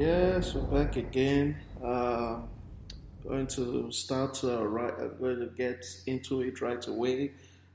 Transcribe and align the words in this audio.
Yes, 0.00 0.54
we're 0.54 0.62
back 0.62 0.96
again. 0.96 1.58
Uh, 1.84 2.38
going 3.22 3.46
to 3.48 3.92
start 3.92 4.42
uh, 4.42 4.66
right. 4.66 4.94
I'm 4.98 5.18
going 5.18 5.40
to 5.40 5.48
get 5.54 5.84
into 6.06 6.40
it 6.40 6.62
right 6.62 6.86
away. 6.86 7.32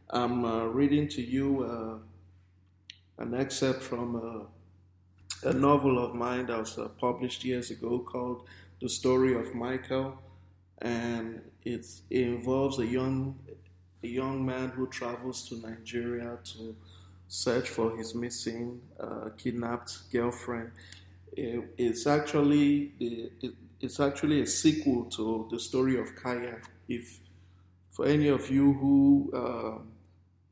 I'm 0.10 0.44
uh, 0.44 0.66
reading 0.66 1.08
to 1.10 1.22
you 1.22 1.64
uh, 1.64 3.22
an 3.22 3.36
excerpt 3.36 3.84
from 3.84 4.16
uh, 4.16 5.50
a 5.50 5.54
novel 5.54 6.04
of 6.04 6.16
mine 6.16 6.48
that 6.48 6.58
was 6.58 6.80
uh, 6.80 6.88
published 7.00 7.46
years 7.46 7.70
ago 7.70 8.00
called 8.00 8.48
"The 8.82 8.90
Story 8.90 9.36
of 9.36 9.54
Michael," 9.54 10.18
and 10.80 11.44
it 11.64 11.86
involves 12.10 12.80
a 12.80 12.88
young 12.88 13.38
a 14.02 14.08
young 14.08 14.44
man 14.44 14.70
who 14.70 14.88
travels 14.88 15.48
to 15.50 15.58
Nigeria 15.58 16.40
to 16.55 16.76
search 17.28 17.70
for 17.70 17.96
his 17.96 18.16
missing, 18.16 18.82
kidnapped 19.38 20.12
girlfriend 20.12 20.72
it's 21.36 22.08
actually 22.08 22.92
it's 23.82 24.00
actually 24.00 24.42
a 24.42 24.48
sequel 24.48 25.06
to 25.06 25.48
the 25.52 25.60
story 25.60 26.00
of 26.00 26.16
Kaya. 26.16 26.58
If 26.88 27.20
for 27.92 28.05
any 28.05 28.27
of 28.30 28.50
you 28.50 28.74
who 28.74 29.32
uh, 29.34 29.80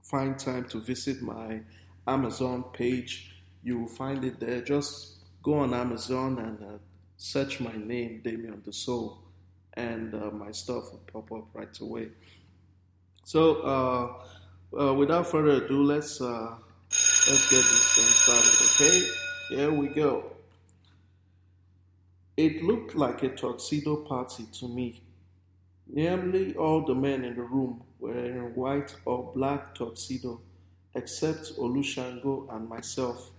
find 0.01 0.37
time 0.37 0.65
to 0.65 0.79
visit 0.81 1.21
my 1.21 1.61
Amazon 2.07 2.63
page, 2.73 3.35
you 3.63 3.79
will 3.79 3.87
find 3.87 4.23
it 4.23 4.39
there. 4.39 4.61
Just 4.61 5.17
go 5.41 5.55
on 5.55 5.73
Amazon 5.73 6.39
and 6.39 6.61
uh, 6.61 6.77
search 7.17 7.59
my 7.59 7.75
name, 7.75 8.21
Damien 8.23 8.61
the 8.65 8.73
Soul, 8.73 9.19
and 9.73 10.13
uh, 10.13 10.31
my 10.31 10.51
stuff 10.51 10.91
will 10.91 11.03
pop 11.11 11.31
up 11.31 11.47
right 11.53 11.79
away. 11.79 12.09
So, 13.23 13.61
uh, 13.61 14.81
uh, 14.81 14.93
without 14.93 15.27
further 15.27 15.63
ado, 15.63 15.83
let's 15.83 16.19
uh, 16.19 16.55
let's 16.89 17.49
get 17.49 17.63
this 17.63 17.95
thing 17.95 18.05
started. 18.05 18.55
Okay, 18.67 19.55
here 19.55 19.71
we 19.71 19.87
go. 19.87 20.33
It 22.35 22.63
looked 22.63 22.95
like 22.95 23.21
a 23.21 23.29
tuxedo 23.29 23.97
party 23.97 24.47
to 24.53 24.67
me. 24.67 25.03
Nearly 25.85 26.55
all 26.55 26.83
the 26.83 26.95
men 26.95 27.23
in 27.23 27.35
the 27.35 27.43
room 27.43 27.83
were 27.99 28.25
in 28.25 28.55
white 28.55 28.95
or 29.05 29.31
black 29.35 29.75
tuxedo, 29.75 30.41
except 30.95 31.55
Olu 31.59 31.83
Shango 31.83 32.47
and 32.49 32.67
myself. 32.67 33.29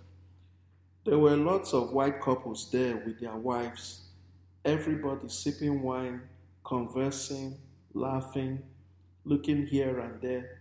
There 1.04 1.18
were 1.18 1.36
lots 1.36 1.74
of 1.74 1.92
white 1.92 2.20
couples 2.20 2.70
there 2.70 3.02
with 3.04 3.18
their 3.18 3.34
wives, 3.36 4.02
everybody 4.64 5.28
sipping 5.28 5.82
wine, 5.82 6.22
conversing, 6.64 7.56
laughing, 7.94 8.62
looking 9.24 9.66
here 9.66 9.98
and 9.98 10.22
there. 10.22 10.60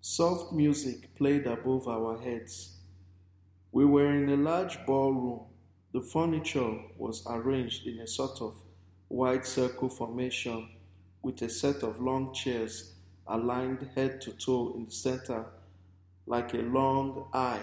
Soft 0.00 0.52
music 0.52 1.14
played 1.14 1.46
above 1.46 1.86
our 1.86 2.18
heads. 2.18 2.78
We 3.70 3.84
were 3.84 4.12
in 4.12 4.28
a 4.28 4.36
large 4.36 4.84
ballroom 4.86 5.42
the 5.92 6.00
furniture 6.00 6.78
was 6.96 7.22
arranged 7.26 7.86
in 7.86 7.98
a 8.00 8.06
sort 8.06 8.40
of 8.40 8.54
wide 9.08 9.44
circle 9.44 9.88
formation 9.88 10.68
with 11.22 11.42
a 11.42 11.48
set 11.48 11.82
of 11.82 12.00
long 12.00 12.32
chairs 12.32 12.94
aligned 13.26 13.88
head 13.94 14.20
to 14.20 14.32
toe 14.32 14.72
in 14.76 14.84
the 14.86 14.90
center 14.90 15.44
like 16.26 16.54
a 16.54 16.58
long 16.58 17.28
eye. 17.32 17.62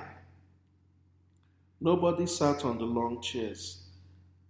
Nobody 1.79 2.25
sat 2.25 2.65
on 2.65 2.77
the 2.79 2.85
long 2.85 3.21
chairs. 3.21 3.83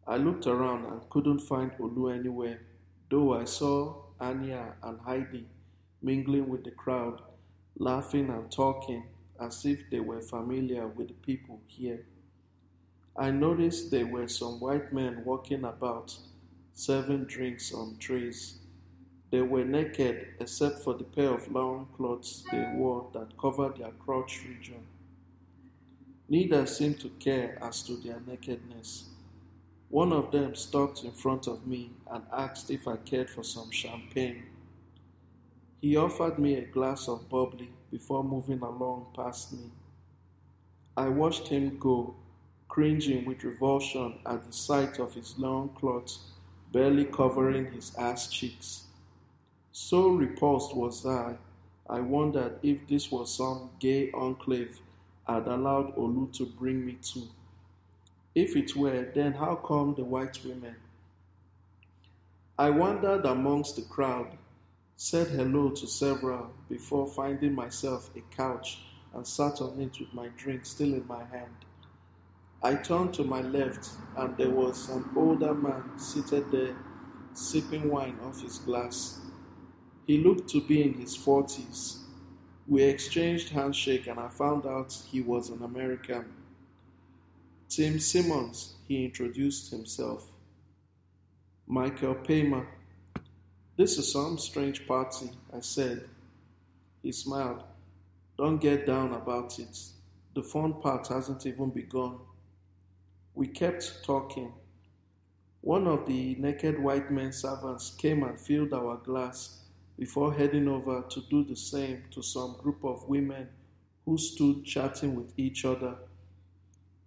I 0.08 0.18
looked 0.18 0.48
around 0.48 0.86
and 0.86 1.10
couldn't 1.10 1.40
find 1.40 1.72
Olu 1.74 2.18
anywhere, 2.18 2.62
though 3.10 3.34
I 3.34 3.46
saw 3.46 4.06
Anya 4.20 4.76
and 4.82 5.00
Heidi 5.02 5.46
mingling 6.02 6.48
with 6.48 6.64
the 6.64 6.72
crowd, 6.72 7.22
laughing 7.78 8.30
and 8.30 8.50
talking 8.52 9.04
as 9.40 9.66
if 9.66 9.90
they 9.92 10.00
were 10.00 10.22
familiar 10.22 10.88
with 10.88 11.10
the 11.10 11.14
people 11.16 11.62
here. 11.68 12.06
I 13.20 13.32
noticed 13.32 13.90
there 13.90 14.06
were 14.06 14.28
some 14.28 14.60
white 14.60 14.94
men 14.94 15.24
walking 15.26 15.64
about, 15.64 16.16
serving 16.76 17.26
drinks 17.26 17.74
on 17.74 17.98
trays. 17.98 18.60
They 19.32 19.42
were 19.42 19.66
naked 19.66 20.36
except 20.40 20.84
for 20.84 20.94
the 20.94 21.04
pair 21.04 21.34
of 21.34 21.52
long 21.52 21.88
clothes 21.98 22.46
they 22.52 22.72
wore 22.76 23.10
that 23.14 23.36
covered 23.36 23.78
their 23.78 23.92
crotch 23.92 24.44
region. 24.48 24.86
Neither 26.30 26.68
seemed 26.68 27.00
to 27.00 27.10
care 27.10 27.58
as 27.60 27.82
to 27.84 27.98
their 27.98 28.22
nakedness. 28.28 29.06
One 29.90 30.14
of 30.14 30.32
them 30.32 30.54
stopped 30.54 31.04
in 31.04 31.12
front 31.12 31.48
of 31.48 31.66
me 31.66 31.92
and 32.12 32.24
asked 32.32 32.70
if 32.70 32.88
I 32.88 32.98
cared 32.98 33.32
for 33.32 33.44
some 33.44 33.72
champagne. 33.72 34.44
He 35.82 35.96
offered 35.96 36.38
me 36.38 36.56
a 36.56 36.66
glass 36.68 37.08
of 37.08 37.30
bubbly 37.30 37.70
before 37.90 38.24
moving 38.24 38.62
along 38.62 39.08
past 39.16 39.54
me. 39.54 39.72
I 40.96 41.08
watched 41.08 41.48
him 41.48 41.80
go 41.80 42.16
cringing 42.68 43.26
with 43.26 43.44
revulsion 43.44 44.20
at 44.26 44.46
the 44.46 44.54
sight 44.54 45.00
of 45.00 45.14
his 45.14 45.38
long 45.38 45.70
clothes 45.70 46.20
barely 46.72 47.06
covering 47.06 47.72
his 47.72 47.96
ass 47.96 48.28
cheeks. 48.28 48.84
So 49.72 50.10
repulsed 50.10 50.76
was 50.76 51.06
I, 51.06 51.38
I 51.90 52.02
wondered 52.02 52.60
if 52.62 52.88
this 52.88 53.12
was 53.12 53.34
some 53.34 53.70
gay 53.80 54.12
enclave 54.12 54.80
I'd 55.28 55.48
allowed 55.48 55.96
Olu 55.96 56.32
to 56.38 56.46
bring 56.46 56.86
me 56.86 56.98
to. 57.14 57.24
If 58.34 58.56
it 58.56 58.76
were, 58.76 59.12
then 59.14 59.34
how 59.34 59.56
come 59.56 59.94
the 59.96 60.04
white 60.04 60.40
women? 60.46 60.76
I 62.58 62.70
wandered 62.70 63.26
amongst 63.26 63.76
the 63.76 63.82
crowd, 63.84 64.38
said 64.96 65.28
hello 65.28 65.70
to 65.72 65.86
several 65.88 66.50
before 66.70 67.08
finding 67.08 67.54
myself 67.54 68.10
a 68.16 68.22
couch 68.36 68.80
and 69.14 69.28
sat 69.28 69.62
on 69.62 69.80
it 69.82 70.00
with 70.00 70.14
my 70.14 70.30
drink 70.38 70.66
still 70.66 70.94
in 70.94 71.06
my 71.08 71.24
hand. 71.26 71.67
I 72.64 72.76
turned 72.76 73.14
to 73.16 73.24
my 73.24 73.42
left, 73.42 73.90
and 74.18 74.36
there 74.36 74.50
was 74.50 74.90
an 74.90 75.06
older 75.16 75.54
man 75.54 75.98
seated 75.98 76.52
there, 76.52 76.76
sipping 77.34 77.90
wine 77.90 78.18
off 78.24 78.42
his 78.42 78.58
glass. 78.58 79.20
He 80.08 80.18
looked 80.18 80.50
to 80.50 80.62
be 80.62 80.82
in 80.82 80.94
his 80.94 81.16
forties. 81.16 82.00
We 82.68 82.84
exchanged 82.84 83.50
handshake, 83.50 84.08
and 84.08 84.20
I 84.20 84.30
found 84.30 84.66
out 84.66 84.92
he 85.12 85.22
was 85.22 85.50
an 85.50 85.64
American. 85.64 86.26
Tim 87.70 88.00
Simmons, 88.00 88.76
he 88.88 89.06
introduced 89.06 89.72
himself. 89.72 90.26
Michael 91.68 92.16
Paymer. 92.16 92.66
This 93.76 93.98
is 93.98 94.12
some 94.12 94.38
strange 94.38 94.88
party, 94.88 95.30
I 95.54 95.60
said. 95.60 96.10
He 97.04 97.12
smiled. 97.12 97.64
Don't 98.38 98.58
get 98.58 98.88
down 98.88 99.14
about 99.14 99.60
it. 99.60 99.78
The 100.34 100.44
fun 100.44 100.82
part 100.82 101.08
hasn't 101.08 101.46
even 101.46 101.70
begun. 101.70 102.20
We 103.38 103.46
kept 103.46 104.04
talking. 104.04 104.52
One 105.62 105.86
of 105.86 106.08
the 106.08 106.34
naked 106.40 106.82
white 106.82 107.12
men 107.12 107.32
servants 107.32 107.92
came 107.92 108.24
and 108.24 108.42
filled 108.42 108.74
our 108.74 108.98
glass 108.98 109.60
before 109.96 110.34
heading 110.34 110.68
over 110.68 111.04
to 111.08 111.22
do 111.30 111.44
the 111.44 111.56
same 111.56 112.06
to 112.10 112.24
some 112.24 112.58
group 112.64 112.84
of 112.84 113.08
women 113.08 113.48
who 114.06 114.18
stood 114.18 114.66
chatting 114.66 115.14
with 115.14 115.38
each 115.38 115.66
other. 115.66 115.98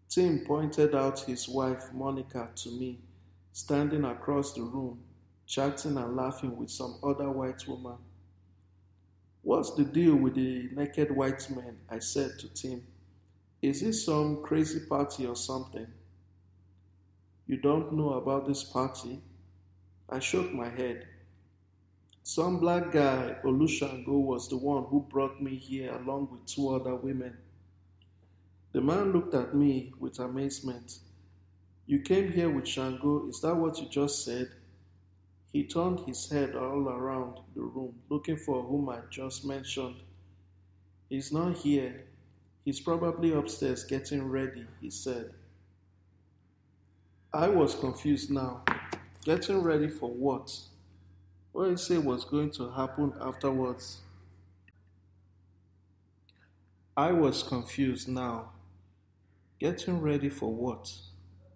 Tim 0.09 0.45
pointed 0.47 0.95
out 0.95 1.19
his 1.19 1.49
wife, 1.49 1.93
Monica, 1.93 2.51
to 2.55 2.69
me, 2.79 3.01
standing 3.53 4.05
across 4.05 4.53
the 4.53 4.63
room, 4.63 5.01
chatting 5.49 5.97
and 5.97 6.15
laughing 6.15 6.57
with 6.57 6.71
some 6.71 7.01
other 7.03 7.29
white 7.29 7.67
woman. 7.67 7.97
What's 9.43 9.75
the 9.75 9.85
deal 9.85 10.15
with 10.15 10.37
the 10.37 10.69
naked 10.77 11.11
white 11.11 11.51
men? 11.51 11.79
I 11.91 11.99
said 11.99 12.39
to 12.39 12.49
Tim. 12.55 12.87
Is 13.61 13.81
this 13.81 14.05
some 14.05 14.45
crazy 14.45 14.87
party 14.89 15.27
or 15.27 15.35
something? 15.35 15.89
You 17.51 17.57
don't 17.57 17.95
know 17.95 18.11
about 18.11 18.47
this 18.47 18.63
party? 18.63 19.21
I 20.09 20.21
shook 20.21 20.53
my 20.53 20.69
head. 20.69 21.09
Some 22.23 22.61
black 22.61 22.93
guy, 22.93 23.39
Olu 23.43 23.69
Shango, 23.69 24.19
was 24.19 24.49
the 24.49 24.57
one 24.57 24.85
who 24.85 25.05
brought 25.11 25.43
me 25.43 25.57
here 25.57 25.93
along 25.97 26.29
with 26.31 26.47
two 26.47 26.69
other 26.69 26.95
women. 26.95 27.37
The 28.71 28.81
man 28.81 29.11
looked 29.11 29.35
at 29.35 29.57
me 29.57 29.93
with 29.99 30.21
amazement. 30.21 31.01
You 31.87 31.99
came 31.99 32.31
here 32.31 32.49
with 32.49 32.69
Shango, 32.69 33.29
is 33.29 33.41
that 33.41 33.57
what 33.57 33.81
you 33.81 33.89
just 33.89 34.25
said? 34.25 34.53
He 35.53 35.65
turned 35.65 36.07
his 36.07 36.31
head 36.31 36.55
all 36.55 36.89
around 36.89 37.41
the 37.57 37.63
room, 37.63 37.97
looking 38.11 38.37
for 38.37 38.63
whom 38.63 38.91
I 38.91 39.01
just 39.11 39.45
mentioned. 39.45 39.97
He's 41.09 41.33
not 41.33 41.57
here. 41.57 42.05
He's 42.65 42.79
probably 42.79 43.33
upstairs 43.33 43.83
getting 43.83 44.29
ready, 44.29 44.69
he 44.81 44.89
said. 44.89 45.35
I 47.33 47.47
was 47.47 47.77
confused 47.77 48.29
now. 48.33 48.65
Getting 49.25 49.63
ready 49.63 49.89
for 49.89 50.11
what? 50.11 50.51
What 51.53 51.67
did 51.67 51.71
he 51.71 51.77
say 51.77 51.99
was 51.99 52.25
going 52.25 52.51
to 52.53 52.73
happen 52.73 53.13
afterwards? 53.21 54.01
I 56.97 57.13
was 57.13 57.45
confused 57.45 58.09
now. 58.09 58.51
Getting 59.61 60.01
ready 60.01 60.29
for 60.29 60.53
what? 60.53 60.93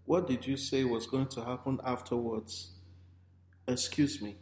What 0.05 0.29
did 0.29 0.47
you 0.47 0.56
say 0.56 0.85
was 0.85 1.09
going 1.09 1.26
to 1.29 1.44
happen 1.44 1.81
afterwards? 1.85 2.71
Excuse 3.67 4.23
me. 4.23 4.37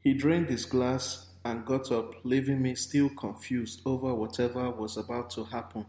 He 0.00 0.12
drained 0.12 0.50
his 0.50 0.66
glass 0.66 1.28
and 1.46 1.64
got 1.64 1.90
up, 1.90 2.12
leaving 2.24 2.60
me 2.60 2.74
still 2.74 3.08
confused 3.08 3.80
over 3.86 4.14
whatever 4.14 4.70
was 4.70 4.98
about 4.98 5.30
to 5.30 5.44
happen. 5.44 5.86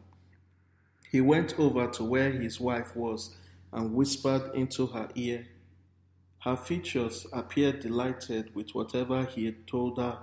He 1.12 1.20
went 1.20 1.60
over 1.60 1.88
to 1.88 2.04
where 2.06 2.32
his 2.32 2.62
wife 2.62 2.96
was 2.96 3.36
and 3.72 3.94
whispered 3.94 4.54
into 4.56 4.88
her 4.88 5.10
ear. 5.16 5.48
Her 6.40 6.56
features 6.56 7.28
appeared 7.34 7.82
delighted 7.82 8.56
with 8.56 8.72
whatever 8.72 9.26
he 9.26 9.46
had 9.46 9.68
told 9.68 9.98
her, 9.98 10.20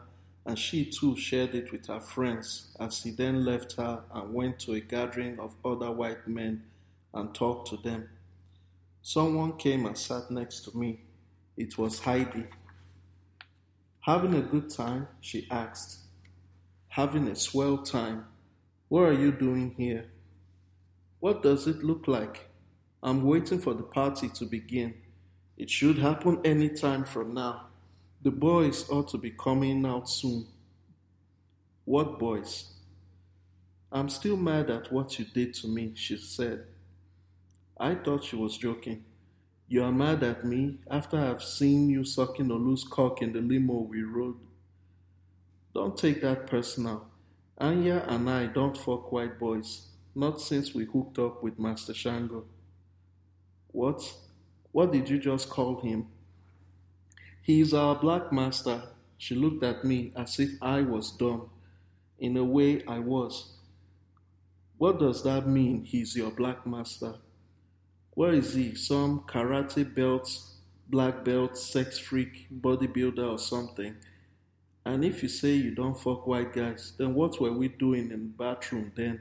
and 0.47 0.59
she 0.59 0.85
too 0.85 1.17
shared 1.17 1.55
it 1.55 1.73
with 1.73 1.87
her 1.87 2.01
friends 2.01 2.75
as 2.79 3.03
he 3.03 3.11
then 3.11 3.45
left 3.45 3.75
her 3.75 4.05
and 4.13 4.33
went 4.35 4.59
to 4.61 4.73
a 4.73 4.81
gathering 4.81 5.39
of 5.39 5.55
other 5.65 5.91
white 5.91 6.27
men 6.29 6.65
and 7.13 7.35
talked 7.35 7.69
to 7.69 7.77
them. 7.77 8.09
Someone 9.03 9.57
came 9.57 9.87
and 9.87 9.97
sat 9.99 10.31
next 10.31 10.61
to 10.63 10.77
me. 10.77 11.01
It 11.57 11.77
was 11.77 12.01
Heidi. 12.01 12.47
Having 14.01 14.35
a 14.35 14.43
good 14.43 14.71
time? 14.71 15.09
she 15.21 15.47
asked. 15.51 16.01
Having 16.89 17.29
a 17.29 17.37
swell 17.37 17.79
time. 17.79 18.27
What 18.89 19.03
are 19.03 19.13
you 19.13 19.33
doing 19.33 19.75
here? 19.77 20.11
What 21.21 21.43
does 21.43 21.67
it 21.67 21.83
look 21.83 22.07
like? 22.09 22.49
I'm 23.05 23.23
waiting 23.23 23.59
for 23.59 23.75
the 23.75 23.83
party 23.83 24.31
to 24.31 24.47
begin. 24.47 24.95
It 25.59 25.69
should 25.69 25.99
happen 25.99 26.41
any 26.43 26.71
time 26.71 27.05
from 27.05 27.35
now. 27.35 27.67
The 28.23 28.31
boys 28.31 28.89
ought 28.89 29.09
to 29.09 29.19
be 29.19 29.31
coming 29.31 29.85
out 29.85 30.09
soon. 30.09 30.47
What 31.85 32.19
boys? 32.19 32.71
I'm 33.93 34.09
still 34.09 34.39
mad 34.39 34.71
at 34.71 34.91
what 34.91 35.19
you 35.19 35.27
did 35.27 35.53
to 35.57 35.69
me, 35.69 35.93
she 35.95 36.17
said. 36.17 36.65
I 37.79 37.95
thought 37.95 38.25
she 38.25 38.37
was 38.37 38.57
joking. 38.57 39.05
You 39.69 39.85
are 39.85 39.93
mad 39.93 40.23
at 40.23 40.47
me 40.47 40.79
after 40.91 41.19
I've 41.19 41.43
seen 41.43 41.91
you 41.91 42.05
sucking 42.05 42.51
a 42.51 42.55
loose 42.55 42.85
cock 42.85 43.21
in 43.21 43.35
the 43.35 43.43
limo 43.43 43.81
we 43.81 44.03
rode. 44.03 44.39
Don't 45.75 45.99
take 45.99 46.23
that 46.23 46.47
personal. 46.47 47.07
Anya 47.59 48.03
and 48.09 48.31
I 48.31 48.47
don't 48.47 48.79
fuck 48.79 49.13
white 49.13 49.39
boys, 49.39 49.89
not 50.15 50.41
since 50.41 50.75
we 50.75 50.87
hooked 50.87 51.19
up 51.19 51.43
with 51.43 51.59
Master 51.59 51.93
Shango. 51.93 52.47
What? 53.75 54.15
What 54.71 54.93
did 54.93 55.11
you 55.11 55.19
just 55.19 55.51
call 55.51 55.81
him? 55.81 56.07
He's 57.43 57.75
our 57.75 57.97
black 57.97 58.33
master. 58.33 58.85
She 59.19 59.35
looked 59.35 59.65
at 59.65 59.85
me 59.85 60.13
as 60.17 60.39
if 60.39 60.51
I 60.63 60.83
was 60.83 61.11
dumb. 61.11 61.51
In 62.21 62.37
a 62.37 62.45
way, 62.45 62.85
I 62.87 63.01
was. 63.01 63.57
What 64.79 65.01
does 65.01 65.25
that 65.25 65.49
mean, 65.49 65.85
he's 65.85 66.15
your 66.15 66.31
black 66.31 66.65
master? 66.65 67.17
Where 68.13 68.33
is 68.33 68.55
he? 68.55 68.77
Some 68.77 69.25
karate 69.27 69.93
belt, 69.93 70.31
black 70.89 71.25
belt, 71.25 71.59
sex 71.59 71.99
freak, 71.99 72.47
bodybuilder 72.55 73.29
or 73.29 73.39
something? 73.39 73.97
And 74.87 75.05
if 75.05 75.21
you 75.21 75.29
say 75.29 75.55
you 75.55 75.75
don't 75.75 75.99
fuck 75.99 76.29
white 76.29 76.53
guys, 76.53 76.93
then 76.97 77.15
what 77.15 77.41
were 77.41 77.53
we 77.53 77.67
doing 77.67 78.13
in 78.13 78.23
the 78.23 78.45
bathroom 78.45 78.93
then? 78.95 79.21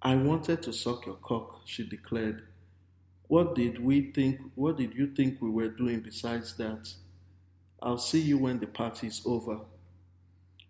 I 0.00 0.14
wanted 0.14 0.62
to 0.62 0.72
suck 0.72 1.04
your 1.04 1.16
cock, 1.16 1.60
she 1.66 1.86
declared. 1.86 2.46
What 3.28 3.54
did 3.54 3.82
we 3.82 4.12
think 4.12 4.40
what 4.54 4.76
did 4.76 4.94
you 4.94 5.08
think 5.08 5.42
we 5.42 5.50
were 5.50 5.68
doing 5.68 6.00
besides 6.00 6.56
that? 6.56 6.94
I'll 7.82 7.98
see 7.98 8.20
you 8.20 8.38
when 8.38 8.60
the 8.60 8.66
party's 8.66 9.22
over. 9.26 9.60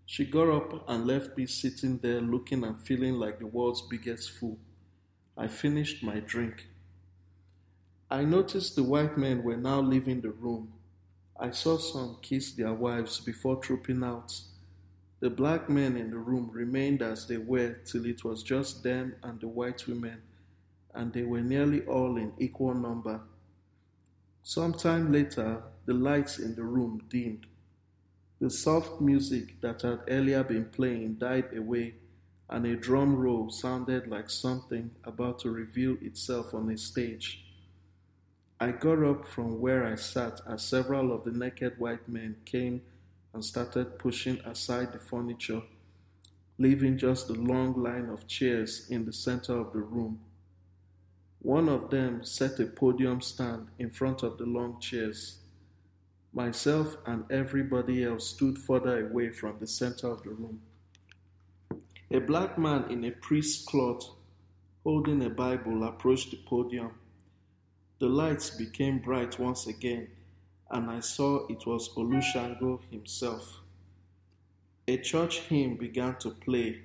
She 0.06 0.24
got 0.24 0.48
up 0.48 0.88
and 0.88 1.06
left 1.06 1.36
me 1.36 1.46
sitting 1.46 1.98
there 1.98 2.20
looking 2.20 2.64
and 2.64 2.78
feeling 2.78 3.14
like 3.14 3.38
the 3.38 3.46
world's 3.46 3.82
biggest 3.82 4.30
fool. 4.30 4.58
I 5.36 5.48
finished 5.48 6.02
my 6.02 6.20
drink. 6.20 6.68
I 8.10 8.24
noticed 8.24 8.76
the 8.76 8.84
white 8.84 9.18
men 9.18 9.42
were 9.42 9.56
now 9.56 9.80
leaving 9.80 10.20
the 10.20 10.30
room. 10.30 10.72
I 11.38 11.50
saw 11.50 11.76
some 11.76 12.18
kiss 12.22 12.52
their 12.52 12.72
wives 12.72 13.20
before 13.20 13.56
trooping 13.56 14.02
out. 14.02 14.32
The 15.20 15.28
black 15.28 15.68
men 15.68 15.96
in 15.96 16.10
the 16.10 16.18
room 16.18 16.50
remained 16.52 17.02
as 17.02 17.26
they 17.26 17.36
were 17.36 17.72
till 17.84 18.06
it 18.06 18.22
was 18.24 18.42
just 18.42 18.82
them 18.82 19.16
and 19.22 19.40
the 19.40 19.48
white 19.48 19.86
women, 19.86 20.22
and 20.96 21.12
they 21.12 21.22
were 21.22 21.42
nearly 21.42 21.82
all 21.82 22.16
in 22.16 22.32
equal 22.38 22.74
number. 22.74 23.20
Some 24.42 24.72
time 24.72 25.12
later, 25.12 25.62
the 25.84 25.94
lights 25.94 26.38
in 26.38 26.54
the 26.54 26.64
room 26.64 27.02
dimmed. 27.08 27.46
The 28.40 28.50
soft 28.50 29.00
music 29.00 29.60
that 29.60 29.82
had 29.82 30.00
earlier 30.08 30.42
been 30.42 30.66
playing 30.66 31.14
died 31.14 31.56
away, 31.56 31.94
and 32.48 32.66
a 32.66 32.76
drum 32.76 33.16
roll 33.16 33.50
sounded 33.50 34.08
like 34.08 34.30
something 34.30 34.90
about 35.04 35.38
to 35.40 35.50
reveal 35.50 35.96
itself 36.00 36.54
on 36.54 36.70
a 36.70 36.78
stage. 36.78 37.44
I 38.58 38.72
got 38.72 39.02
up 39.04 39.26
from 39.28 39.60
where 39.60 39.84
I 39.84 39.96
sat 39.96 40.40
as 40.46 40.62
several 40.62 41.12
of 41.12 41.24
the 41.24 41.30
naked 41.30 41.78
white 41.78 42.08
men 42.08 42.36
came 42.44 42.82
and 43.34 43.44
started 43.44 43.98
pushing 43.98 44.38
aside 44.46 44.92
the 44.92 44.98
furniture, 44.98 45.62
leaving 46.56 46.96
just 46.96 47.28
a 47.28 47.34
long 47.34 47.82
line 47.82 48.08
of 48.08 48.26
chairs 48.26 48.86
in 48.88 49.04
the 49.04 49.12
center 49.12 49.58
of 49.58 49.72
the 49.72 49.80
room. 49.80 50.20
One 51.46 51.68
of 51.68 51.90
them 51.90 52.24
set 52.24 52.58
a 52.58 52.66
podium 52.66 53.20
stand 53.20 53.68
in 53.78 53.90
front 53.90 54.24
of 54.24 54.36
the 54.36 54.46
long 54.46 54.80
chairs. 54.80 55.38
Myself 56.32 56.96
and 57.06 57.24
everybody 57.30 58.02
else 58.02 58.30
stood 58.30 58.58
further 58.58 59.06
away 59.06 59.30
from 59.30 59.60
the 59.60 59.66
center 59.68 60.08
of 60.08 60.24
the 60.24 60.30
room. 60.30 60.60
A 62.10 62.18
black 62.18 62.58
man 62.58 62.90
in 62.90 63.04
a 63.04 63.12
priest's 63.12 63.64
cloth 63.64 64.10
holding 64.82 65.24
a 65.24 65.30
Bible 65.30 65.84
approached 65.84 66.32
the 66.32 66.38
podium 66.38 66.90
the 68.00 68.08
lights 68.08 68.50
became 68.50 68.98
bright 68.98 69.38
once 69.38 69.68
again, 69.68 70.08
and 70.72 70.90
I 70.90 70.98
saw 70.98 71.46
it 71.46 71.64
was 71.64 71.90
Olu 71.90 72.20
Shango 72.22 72.80
himself. 72.90 73.60
A 74.88 74.96
church 74.98 75.42
hymn 75.42 75.76
began 75.76 76.16
to 76.16 76.30
play, 76.30 76.80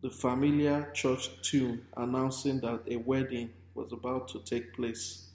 the 0.00 0.08
familiar 0.10 0.90
church 0.94 1.30
tune 1.42 1.86
announcing 1.94 2.58
that 2.62 2.84
a 2.90 2.96
wedding 2.96 3.50
was 3.74 3.92
about 3.92 4.28
to 4.28 4.40
take 4.40 4.74
place. 4.74 5.28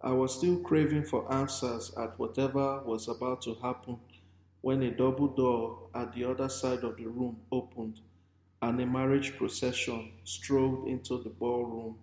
I 0.00 0.12
was 0.12 0.34
still 0.34 0.58
craving 0.60 1.04
for 1.04 1.32
answers 1.32 1.92
at 1.96 2.18
whatever 2.18 2.82
was 2.84 3.08
about 3.08 3.42
to 3.42 3.54
happen 3.54 3.98
when 4.60 4.82
a 4.82 4.90
double 4.90 5.28
door 5.28 5.88
at 5.94 6.14
the 6.14 6.24
other 6.24 6.48
side 6.48 6.84
of 6.84 6.96
the 6.96 7.06
room 7.06 7.38
opened 7.52 8.00
and 8.62 8.80
a 8.80 8.86
marriage 8.86 9.36
procession 9.36 10.12
strolled 10.24 10.88
into 10.88 11.22
the 11.22 11.30
ballroom. 11.30 11.96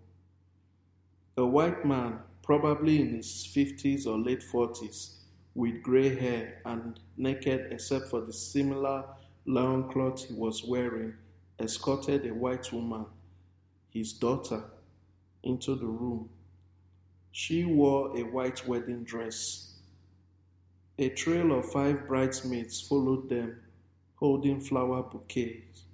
A 1.38 1.46
white 1.46 1.86
man, 1.86 2.20
probably 2.42 3.02
in 3.02 3.16
his 3.16 3.48
50s 3.56 4.06
or 4.06 4.18
late 4.18 4.44
40s, 4.44 5.16
with 5.56 5.82
gray 5.84 6.16
hair 6.16 6.62
and 6.66 7.00
naked 7.18 7.72
except 7.72 8.10
for 8.10 8.22
the 8.22 8.34
similar 8.34 9.04
loincloth 9.46 10.28
he 10.28 10.34
was 10.34 10.63
wearing, 10.63 11.13
escorted 11.60 12.25
a 12.25 12.34
white 12.34 12.72
woman, 12.72 13.06
his 13.90 14.13
daughter, 14.13 14.63
into 15.44 15.76
the 15.76 15.86
room. 15.86 16.30
She 17.32 17.66
wore 17.66 18.18
a 18.18 18.24
white 18.24 18.68
wedding 18.68 19.04
dress. 19.04 19.74
A 21.00 21.10
trail 21.10 21.58
of 21.58 21.72
five 21.72 22.08
bridesmaids 22.08 22.80
followed 22.82 23.30
them, 23.30 23.60
holding 24.16 24.62
flower 24.62 25.04
bouquets. 25.04 25.86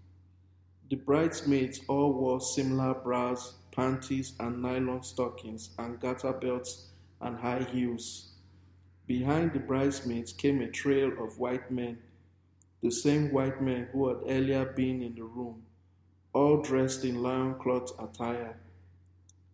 The 0.90 0.98
bridesmaids 0.98 1.82
all 1.88 2.14
wore 2.14 2.42
similar 2.42 2.94
bras 2.94 3.54
panties 3.72 4.34
and 4.40 4.62
nylon 4.62 5.04
stockings 5.04 5.70
and 5.78 6.00
garter 6.00 6.34
belts 6.34 6.88
and 7.22 7.38
high 7.38 7.64
heels. 7.72 8.32
Behind 9.08 9.54
the 9.54 9.60
bridesmaids 9.60 10.34
came 10.34 10.62
a 10.62 10.68
trail 10.68 11.12
of 11.24 11.40
white 11.40 11.72
men, 11.72 11.98
the 12.84 12.92
same 12.92 13.32
white 13.32 13.62
men 13.62 13.88
who 13.92 14.10
had 14.10 14.18
earlier 14.28 14.66
been 14.66 15.02
in 15.02 15.16
the 15.16 15.24
room, 15.24 15.64
all 16.34 16.62
dressed 16.62 17.06
in 17.06 17.22
loincloth 17.22 17.92
attire. 18.00 18.58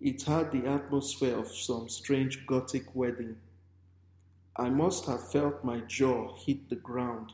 It 0.02 0.24
had 0.24 0.52
the 0.52 0.68
atmosphere 0.68 1.38
of 1.40 1.48
some 1.48 1.88
strange 1.88 2.46
Gothic 2.46 2.94
wedding. 2.94 3.38
I 4.58 4.70
must 4.70 5.06
have 5.06 5.32
felt 5.32 5.64
my 5.64 5.80
jaw 5.80 6.36
hit 6.36 6.70
the 6.70 6.76
ground. 6.76 7.34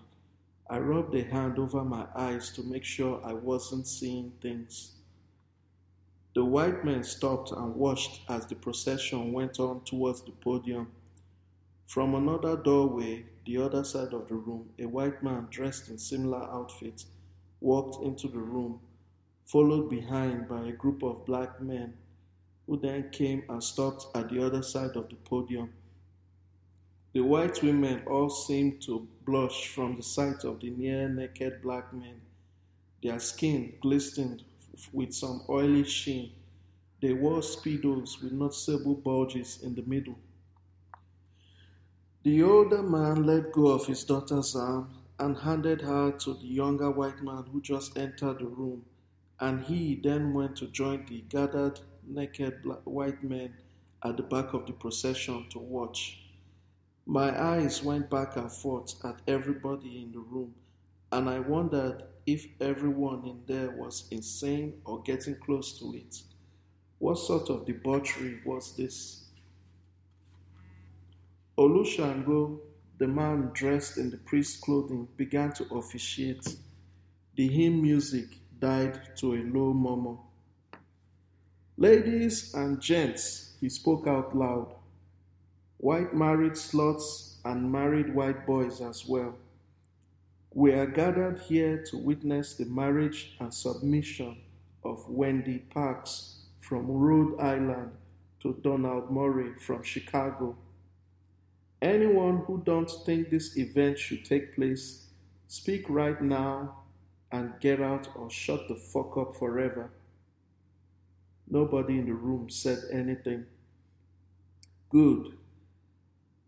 I 0.70 0.80
rubbed 0.80 1.15
a 1.15 1.24
hand 1.24 1.60
over 1.60 1.84
my 1.84 2.06
eyes 2.15 2.51
to 2.53 2.63
make 2.63 2.84
sure 2.84 3.20
I 3.25 3.34
wasn't 3.34 3.88
seeing 3.88 4.32
things. 4.41 4.94
The 6.34 6.46
white 6.46 6.86
men 6.86 7.03
stopped 7.03 7.51
and 7.51 7.75
watched 7.75 8.22
as 8.30 8.46
the 8.46 8.56
procession 8.56 9.34
went 9.34 9.60
on 9.60 9.84
towards 9.84 10.22
the 10.22 10.32
podium. 10.32 10.91
From 11.88 12.15
another 12.15 12.56
doorway, 12.56 13.25
the 13.46 13.58
other 13.58 13.84
side 13.84 14.13
of 14.13 14.27
the 14.30 14.36
room, 14.36 14.70
a 14.80 14.86
white 14.86 15.22
man 15.22 15.48
dressed 15.50 15.89
in 15.89 15.98
similar 15.98 16.44
outfit 16.44 17.06
walked 17.60 18.03
into 18.03 18.27
the 18.27 18.39
room, 18.39 18.80
followed 19.46 19.89
behind 19.89 20.48
by 20.48 20.62
a 20.68 20.72
group 20.72 21.03
of 21.03 21.25
black 21.25 21.60
men 21.62 21.94
who 22.71 22.77
then 22.77 23.09
came 23.11 23.43
and 23.49 23.61
stopped 23.61 24.05
at 24.15 24.29
the 24.29 24.41
other 24.41 24.63
side 24.63 24.95
of 24.95 25.09
the 25.09 25.15
podium. 25.25 25.69
The 27.11 27.19
white 27.19 27.61
women 27.61 28.01
all 28.07 28.29
seemed 28.29 28.81
to 28.83 29.09
blush 29.25 29.67
from 29.67 29.97
the 29.97 30.01
sight 30.01 30.45
of 30.45 30.61
the 30.61 30.69
near 30.69 31.09
naked 31.09 31.61
black 31.61 31.91
men. 31.91 32.21
Their 33.03 33.19
skin 33.19 33.73
glistened 33.81 34.43
with 34.93 35.13
some 35.13 35.41
oily 35.49 35.83
sheen. 35.83 36.31
They 37.01 37.11
wore 37.11 37.41
speedos 37.41 38.23
with 38.23 38.31
noticeable 38.31 38.95
bulges 38.95 39.59
in 39.61 39.75
the 39.75 39.83
middle. 39.83 40.17
The 42.23 42.41
older 42.41 42.83
man 42.83 43.25
let 43.25 43.51
go 43.51 43.67
of 43.67 43.85
his 43.85 44.05
daughter's 44.05 44.55
arm 44.55 44.93
and 45.19 45.35
handed 45.35 45.81
her 45.81 46.13
to 46.19 46.35
the 46.35 46.47
younger 46.47 46.89
white 46.89 47.21
man 47.21 47.43
who 47.51 47.59
just 47.59 47.97
entered 47.97 48.39
the 48.39 48.45
room, 48.45 48.85
and 49.41 49.59
he 49.65 49.99
then 50.01 50.33
went 50.33 50.55
to 50.55 50.67
join 50.67 51.05
the 51.07 51.19
gathered 51.27 51.81
naked 52.12 52.62
black, 52.62 52.80
white 52.84 53.24
men 53.24 53.53
at 54.03 54.18
the 54.18 54.24
back 54.24 54.53
of 54.53 54.65
the 54.65 54.74
procession 54.74 55.46
to 55.50 55.60
watch. 55.60 56.20
My 57.06 57.30
eyes 57.39 57.84
went 57.84 58.10
back 58.10 58.36
and 58.38 58.51
forth 58.51 58.94
at 59.03 59.22
everybody 59.27 60.03
in 60.03 60.12
the 60.12 60.20
room, 60.20 60.53
and 61.12 61.30
I 61.30 61.39
wondered 61.39 62.03
if 62.25 62.46
everyone 62.60 63.25
in 63.25 63.41
there 63.48 63.72
was 63.72 64.08
insane 64.12 64.82
or 64.86 65.01
getting 65.01 65.36
close 65.36 65.80
to 65.80 65.94
it. 65.96 66.22
What 67.00 67.18
sort 67.18 67.50
of 67.50 67.65
debauchery 67.65 68.39
was 68.46 68.75
this? 68.75 69.25
Olu 71.58 71.86
Shango, 71.86 72.60
the 72.98 73.08
man 73.08 73.50
dressed 73.53 73.98
in 73.98 74.10
the 74.12 74.18
priest's 74.18 74.60
clothing, 74.60 75.08
began 75.18 75.51
to 75.53 75.65
officiate. 75.74 76.56
The 77.36 77.48
hymn 77.48 77.82
music 77.82 78.25
died 78.60 79.18
to 79.18 79.34
a 79.34 79.41
low 79.44 79.74
murmur. 79.74 80.18
Ladies 81.81 82.53
and 82.53 82.79
gents, 82.79 83.55
he 83.59 83.67
spoke 83.67 84.05
out 84.05 84.38
loud. 84.38 84.75
White 85.77 86.13
married 86.13 86.51
sluts 86.51 87.38
and 87.43 87.71
married 87.71 88.13
white 88.13 88.45
boys 88.45 88.81
as 88.81 89.07
well. 89.07 89.33
We 90.53 90.73
are 90.73 90.85
gathered 90.85 91.39
here 91.39 91.83
to 91.89 91.97
witness 91.97 92.53
the 92.53 92.65
marriage 92.65 93.35
and 93.39 93.51
submission 93.51 94.38
of 94.83 95.09
Wendy 95.09 95.57
Parks 95.73 96.43
from 96.59 96.85
Rhode 96.85 97.39
Island 97.39 97.93
to 98.41 98.59
Donald 98.61 99.09
Murray 99.09 99.55
from 99.55 99.81
Chicago. 99.81 100.55
Anyone 101.81 102.43
who 102.45 102.61
don't 102.63 102.91
think 103.07 103.31
this 103.31 103.57
event 103.57 103.97
should 103.97 104.23
take 104.23 104.53
place, 104.53 105.07
speak 105.47 105.89
right 105.89 106.21
now 106.21 106.83
and 107.31 107.59
get 107.59 107.81
out 107.81 108.07
or 108.15 108.29
shut 108.29 108.67
the 108.67 108.75
fuck 108.75 109.17
up 109.17 109.35
forever. 109.35 109.89
Nobody 111.51 112.00
in 112.00 112.05
the 112.05 112.13
room 112.13 112.50
said 112.50 112.79
anything. 112.93 113.46
Good. 114.89 115.38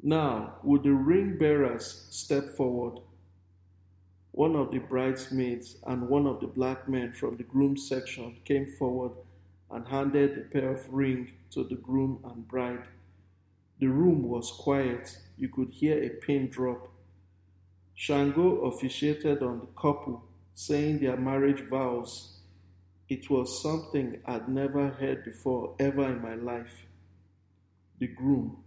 Now, 0.02 0.56
would 0.64 0.84
the 0.84 0.94
ring 0.94 1.38
bearers 1.38 2.08
step 2.10 2.56
forward? 2.56 3.02
One 4.32 4.56
of 4.56 4.72
the 4.72 4.80
bridesmaids 4.80 5.76
and 5.86 6.08
one 6.08 6.26
of 6.26 6.40
the 6.40 6.48
black 6.48 6.88
men 6.88 7.12
from 7.12 7.36
the 7.36 7.44
groom 7.44 7.76
section 7.76 8.38
came 8.46 8.66
forward 8.66 9.12
and 9.70 9.86
handed 9.88 10.38
a 10.38 10.42
pair 10.42 10.72
of 10.72 10.94
rings 10.94 11.30
to 11.52 11.66
the 11.66 11.76
groom 11.76 12.20
and 12.24 12.48
bride. 12.48 12.88
The 13.80 13.88
room 13.88 14.24
was 14.24 14.52
quiet. 14.52 15.18
You 15.38 15.50
could 15.50 15.72
hear 15.72 16.02
a 16.02 16.10
pin 16.10 16.48
drop. 16.48 16.90
Shango 17.94 18.62
officiated 18.62 19.44
on 19.44 19.60
the 19.60 19.68
couple, 19.80 20.24
saying 20.54 21.00
their 21.00 21.18
marriage 21.18 21.62
vows 21.70 22.33
it 23.10 23.30
was 23.30 23.62
something 23.62 24.20
I'd 24.26 24.48
never 24.48 24.90
heard 24.90 25.26
before, 25.26 25.76
ever 25.80 26.04
in 26.06 26.22
my 26.22 26.36
life. 26.36 26.86
The 28.00 28.08
groom. 28.08 28.64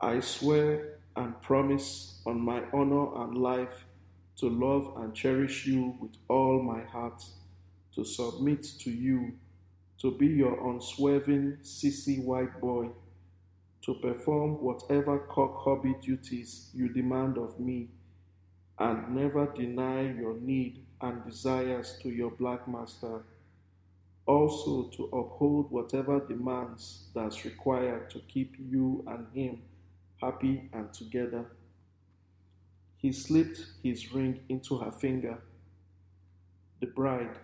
I 0.00 0.20
swear 0.20 0.98
and 1.16 1.40
promise 1.40 2.20
on 2.26 2.40
my 2.40 2.62
honor 2.72 3.22
and 3.22 3.38
life 3.38 3.84
to 4.36 4.48
love 4.48 4.92
and 4.98 5.14
cherish 5.14 5.66
you 5.66 5.96
with 6.00 6.12
all 6.28 6.62
my 6.62 6.82
heart, 6.84 7.24
to 7.94 8.04
submit 8.04 8.64
to 8.80 8.90
you, 8.90 9.32
to 10.00 10.12
be 10.12 10.26
your 10.26 10.70
unswerving 10.70 11.58
sissy 11.62 12.22
white 12.22 12.60
boy, 12.60 12.88
to 13.82 13.94
perform 13.94 14.62
whatever 14.62 15.18
cock 15.18 15.64
hobby 15.64 15.94
duties 16.00 16.70
you 16.74 16.88
demand 16.88 17.38
of 17.38 17.58
me, 17.58 17.88
and 18.78 19.14
never 19.14 19.46
deny 19.46 20.02
your 20.02 20.38
need 20.38 20.84
and 21.00 21.24
desires 21.24 21.98
to 22.02 22.10
your 22.10 22.30
black 22.30 22.66
master 22.68 23.22
also 24.28 24.84
to 24.90 25.04
uphold 25.04 25.70
whatever 25.70 26.20
demands 26.20 27.06
that's 27.14 27.46
required 27.46 28.10
to 28.10 28.18
keep 28.28 28.54
you 28.58 29.02
and 29.08 29.26
him 29.32 29.62
happy 30.20 30.68
and 30.72 30.92
together. 30.92 31.46
He 32.98 33.12
slipped 33.12 33.64
his 33.82 34.12
ring 34.12 34.40
into 34.48 34.76
her 34.78 34.92
finger. 34.92 35.38
The 36.80 36.86
bride, 36.86 37.38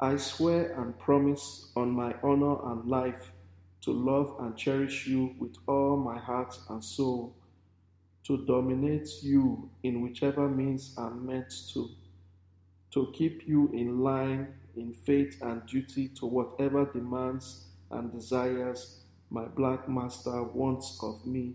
I 0.00 0.16
swear 0.16 0.74
and 0.80 0.98
promise 0.98 1.70
on 1.76 1.90
my 1.90 2.14
honor 2.22 2.56
and 2.72 2.84
life 2.86 3.30
to 3.82 3.92
love 3.92 4.34
and 4.40 4.56
cherish 4.56 5.06
you 5.06 5.36
with 5.38 5.56
all 5.68 5.96
my 5.96 6.18
heart 6.18 6.58
and 6.68 6.82
soul, 6.82 7.36
to 8.24 8.44
dominate 8.46 9.08
you 9.22 9.70
in 9.84 10.02
whichever 10.02 10.48
means 10.48 10.92
I'm 10.98 11.24
meant 11.24 11.52
to, 11.72 11.88
to 12.96 13.12
keep 13.12 13.46
you 13.46 13.70
in 13.74 14.00
line 14.00 14.48
in 14.74 14.94
faith 14.94 15.36
and 15.42 15.66
duty 15.66 16.08
to 16.08 16.24
whatever 16.24 16.86
demands 16.86 17.66
and 17.90 18.10
desires 18.10 19.00
my 19.28 19.44
black 19.44 19.86
master 19.86 20.42
wants 20.42 20.98
of 21.02 21.26
me, 21.26 21.54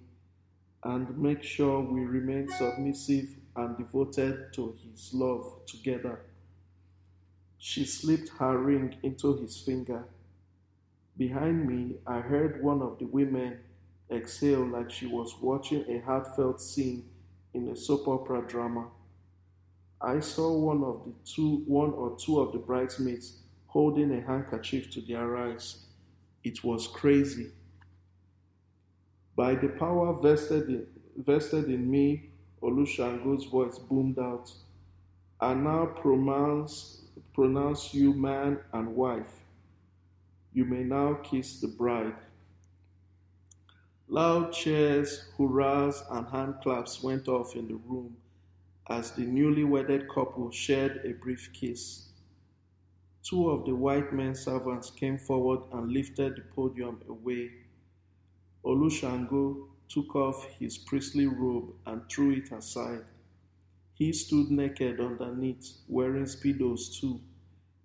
and 0.84 1.18
make 1.18 1.42
sure 1.42 1.80
we 1.80 2.02
remain 2.02 2.48
submissive 2.60 3.30
and 3.56 3.76
devoted 3.76 4.54
to 4.54 4.78
his 4.84 5.16
love 5.16 5.66
together. 5.66 6.20
She 7.58 7.86
slipped 7.86 8.30
her 8.38 8.60
ring 8.60 8.98
into 9.02 9.36
his 9.38 9.58
finger. 9.58 10.04
Behind 11.18 11.68
me, 11.68 11.96
I 12.06 12.20
heard 12.20 12.64
one 12.64 12.84
of 12.84 13.00
the 13.00 13.06
women 13.06 13.62
exhale 14.12 14.68
like 14.68 14.92
she 14.92 15.08
was 15.08 15.36
watching 15.42 15.86
a 15.90 16.06
heartfelt 16.06 16.62
scene 16.62 17.10
in 17.56 17.68
a 17.70 17.76
soap 17.76 18.08
opera 18.08 18.48
drama. 18.48 18.90
I 20.04 20.20
saw 20.20 20.52
one 20.52 20.84
of 20.84 21.04
the 21.06 21.14
two, 21.24 21.58
one 21.68 21.92
or 21.92 22.18
two 22.18 22.40
of 22.40 22.54
the 22.54 22.58
bridesmaids 22.58 23.38
holding 23.68 24.12
a 24.12 24.22
handkerchief 24.22 24.90
to 24.92 25.02
their 25.02 25.38
eyes. 25.38 25.86
It 26.44 26.64
was 26.64 26.88
crazy. 26.88 27.52
By 29.36 29.54
the 29.56 29.70
power 29.70 30.20
vested 30.20 30.70
in, 30.70 30.88
vested 31.18 31.66
in 31.66 31.90
me, 31.90 32.32
Olu 32.64 32.88
Shango's 32.88 33.46
voice 33.46 33.78
boomed 33.78 34.18
out. 34.18 34.52
I 35.40 35.54
now 35.54 35.86
pronounce, 35.86 37.04
pronounce 37.36 37.94
you 37.94 38.14
man 38.14 38.60
and 38.74 38.96
wife. 38.96 39.34
You 40.52 40.66
may 40.66 40.84
now 40.84 41.14
kiss 41.22 41.60
the 41.60 41.68
bride. 41.68 42.16
Loud 44.08 44.52
cheers, 44.52 45.30
hurrahs, 45.38 46.04
and 46.10 46.28
hand 46.28 46.56
claps 46.62 47.04
went 47.04 47.28
off 47.28 47.56
in 47.56 47.68
the 47.68 47.76
room 47.76 48.18
as 48.92 49.12
the 49.12 49.22
newly 49.22 49.64
wedded 49.64 50.10
couple 50.10 50.52
shared 50.52 51.00
a 51.06 51.14
brief 51.14 51.50
kiss. 51.54 52.10
Two 53.24 53.50
of 53.50 53.66
the 53.66 53.74
white 53.74 54.12
men 54.12 54.36
servants 54.36 54.90
came 54.92 55.18
forward 55.18 55.62
and 55.72 55.94
lifted 55.94 56.36
the 56.36 56.42
podium 56.54 57.00
away. 57.08 57.50
Olu 58.66 58.92
Shango 58.92 59.70
took 59.88 60.14
off 60.16 60.46
his 60.60 60.78
priestly 60.78 61.26
robe 61.26 61.74
and 61.86 62.02
threw 62.10 62.32
it 62.32 62.52
aside. 62.52 63.06
He 63.94 64.12
stood 64.12 64.52
naked 64.52 65.00
underneath, 65.00 65.78
wearing 65.88 66.26
speedos 66.26 67.00
too, 67.00 67.22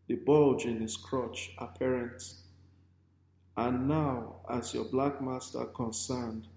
the 0.08 0.16
bulge 0.16 0.64
in 0.64 0.80
his 0.80 0.96
crotch 0.96 1.52
apparent. 1.58 2.22
And 3.56 3.86
now, 3.86 4.40
as 4.50 4.75
your 4.75 4.86
black 4.86 5.22
master 5.22 5.66
concerned, 5.66 6.48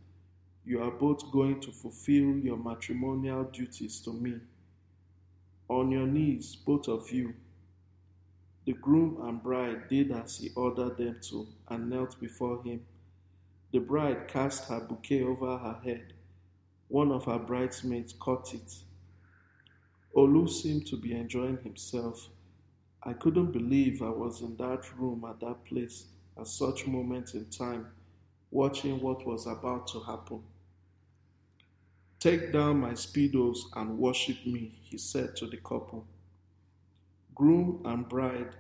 you 0.70 0.84
are 0.84 0.92
both 0.92 1.32
going 1.32 1.60
to 1.60 1.72
fulfill 1.72 2.38
your 2.38 2.56
matrimonial 2.56 3.44
duties 3.46 4.00
to 4.02 4.14
me. 4.14 4.36
On 5.68 5.90
your 5.90 6.06
knees, 6.06 6.56
both 6.56 6.88
of 6.88 7.10
you. 7.10 7.34
The 8.66 8.74
groom 8.74 9.18
and 9.24 9.42
bride 9.42 9.88
did 9.90 10.12
as 10.12 10.38
he 10.38 10.52
ordered 10.56 10.98
them 10.98 11.18
to 11.30 11.48
and 11.70 11.90
knelt 11.90 12.20
before 12.20 12.62
him. 12.62 12.86
The 13.72 13.80
bride 13.80 14.28
cast 14.28 14.70
her 14.70 14.80
bouquet 14.80 15.24
over 15.24 15.58
her 15.58 15.80
head. 15.84 16.14
One 16.88 17.12
of 17.12 17.26
her 17.26 17.40
bridesmaids 17.40 18.14
caught 18.14 18.54
it. 18.54 18.72
Olu 20.16 20.48
seemed 20.48 20.86
to 20.86 20.98
be 20.98 21.14
enjoying 21.14 21.58
himself. 21.64 22.30
I 23.02 23.14
couldn't 23.14 23.54
believe 23.54 24.04
I 24.04 24.10
was 24.10 24.42
in 24.42 24.56
that 24.58 24.86
room 25.00 25.26
at 25.28 25.40
that 25.40 25.66
place 25.66 26.06
at 26.40 26.46
such 26.46 26.86
moment 26.86 27.34
in 27.34 27.46
time, 27.46 27.88
watching 28.52 29.02
what 29.02 29.26
was 29.26 29.48
about 29.48 29.88
to 29.88 30.02
happen. 30.02 30.44
Take 32.20 32.52
down 32.52 32.82
my 32.82 32.92
speedos 32.92 33.60
and 33.78 33.98
worship 33.98 34.46
me, 34.46 34.74
he 34.84 34.98
said 34.98 35.38
to 35.38 35.48
the 35.48 35.56
couple. 35.56 36.06
Groom 37.34 37.82
and 37.86 38.10
bride, 38.10 38.56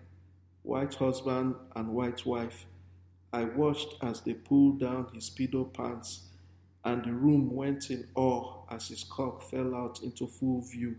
white 0.63 0.94
husband 0.94 1.56
and 1.75 1.89
white 1.89 2.25
wife, 2.25 2.66
I 3.34 3.44
watched 3.44 3.96
as 4.01 4.22
they 4.22 4.34
pulled 4.34 4.80
down 4.80 5.10
his 5.13 5.30
speedo 5.30 5.74
pants, 5.74 6.30
and 6.86 7.04
the 7.04 7.12
room 7.12 7.54
went 7.54 7.92
in 7.92 8.08
awe 8.16 8.63
as 8.72 8.88
his 8.88 9.04
cock 9.04 9.44
fell 9.44 9.75
out 9.75 10.04
into 10.04 10.25
full 10.25 10.62
view. 10.62 10.96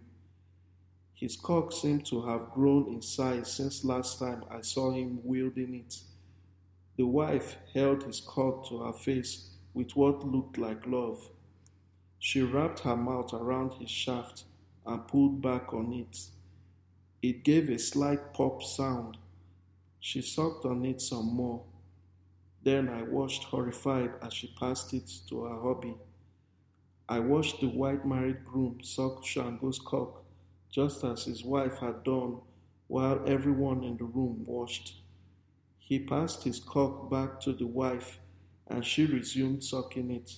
His 1.15 1.37
cock 1.37 1.73
seemed 1.73 2.05
to 2.07 2.27
have 2.27 2.51
grown 2.51 2.89
in 2.89 3.01
size 3.01 3.51
since 3.51 3.87
last 3.87 4.19
time 4.19 4.45
I 4.51 4.61
saw 4.61 4.91
him 4.93 5.21
wielding 5.25 5.75
it. 5.77 5.97
The 6.99 7.07
wife 7.07 7.57
held 7.73 8.03
his 8.03 8.21
cock 8.21 8.69
to 8.69 8.81
her 8.81 8.93
face 8.93 9.49
with 9.73 9.97
what 9.97 10.27
looked 10.27 10.59
like 10.59 10.87
love. 10.87 11.31
She 12.23 12.43
wrapped 12.43 12.81
her 12.81 12.97
mouth 12.97 13.33
around 13.33 13.73
his 13.81 13.91
shaft 13.91 14.45
and 14.85 15.09
pulled 15.09 15.41
back 15.41 15.73
on 15.73 15.91
it. 15.95 16.27
It 17.23 17.43
gave 17.45 17.71
a 17.71 17.79
slight 17.79 18.35
pop 18.35 18.63
sound. 18.63 19.17
She 20.01 20.21
sucked 20.21 20.67
on 20.67 20.85
it 20.85 21.01
some 21.01 21.35
more. 21.35 21.63
Then 22.63 22.91
I 22.91 23.03
watched 23.03 23.45
horrified 23.45 24.13
as 24.23 24.35
she 24.35 24.55
passed 24.61 24.93
it 24.93 25.11
to 25.29 25.45
her 25.45 25.61
hubby. 25.63 25.95
I 27.09 27.21
watched 27.21 27.61
the 27.61 27.69
white 27.69 28.07
married 28.07 28.45
groom 28.45 28.81
suck 28.83 29.25
Shango's 29.25 29.79
cock 29.79 30.23
just 30.71 31.03
as 31.03 31.25
his 31.25 31.43
wife 31.43 31.79
had 31.79 32.05
done 32.05 32.37
while 32.87 33.23
everyone 33.27 33.83
in 33.83 33.97
the 33.97 34.05
room 34.05 34.45
watched. 34.47 34.97
He 35.79 35.99
passed 35.99 36.45
his 36.45 36.61
cock 36.61 37.11
back 37.11 37.41
to 37.41 37.55
the 37.55 37.67
wife 37.67 38.19
and 38.67 38.85
she 38.85 39.07
resumed 39.07 39.65
sucking 39.65 40.11
it. 40.11 40.35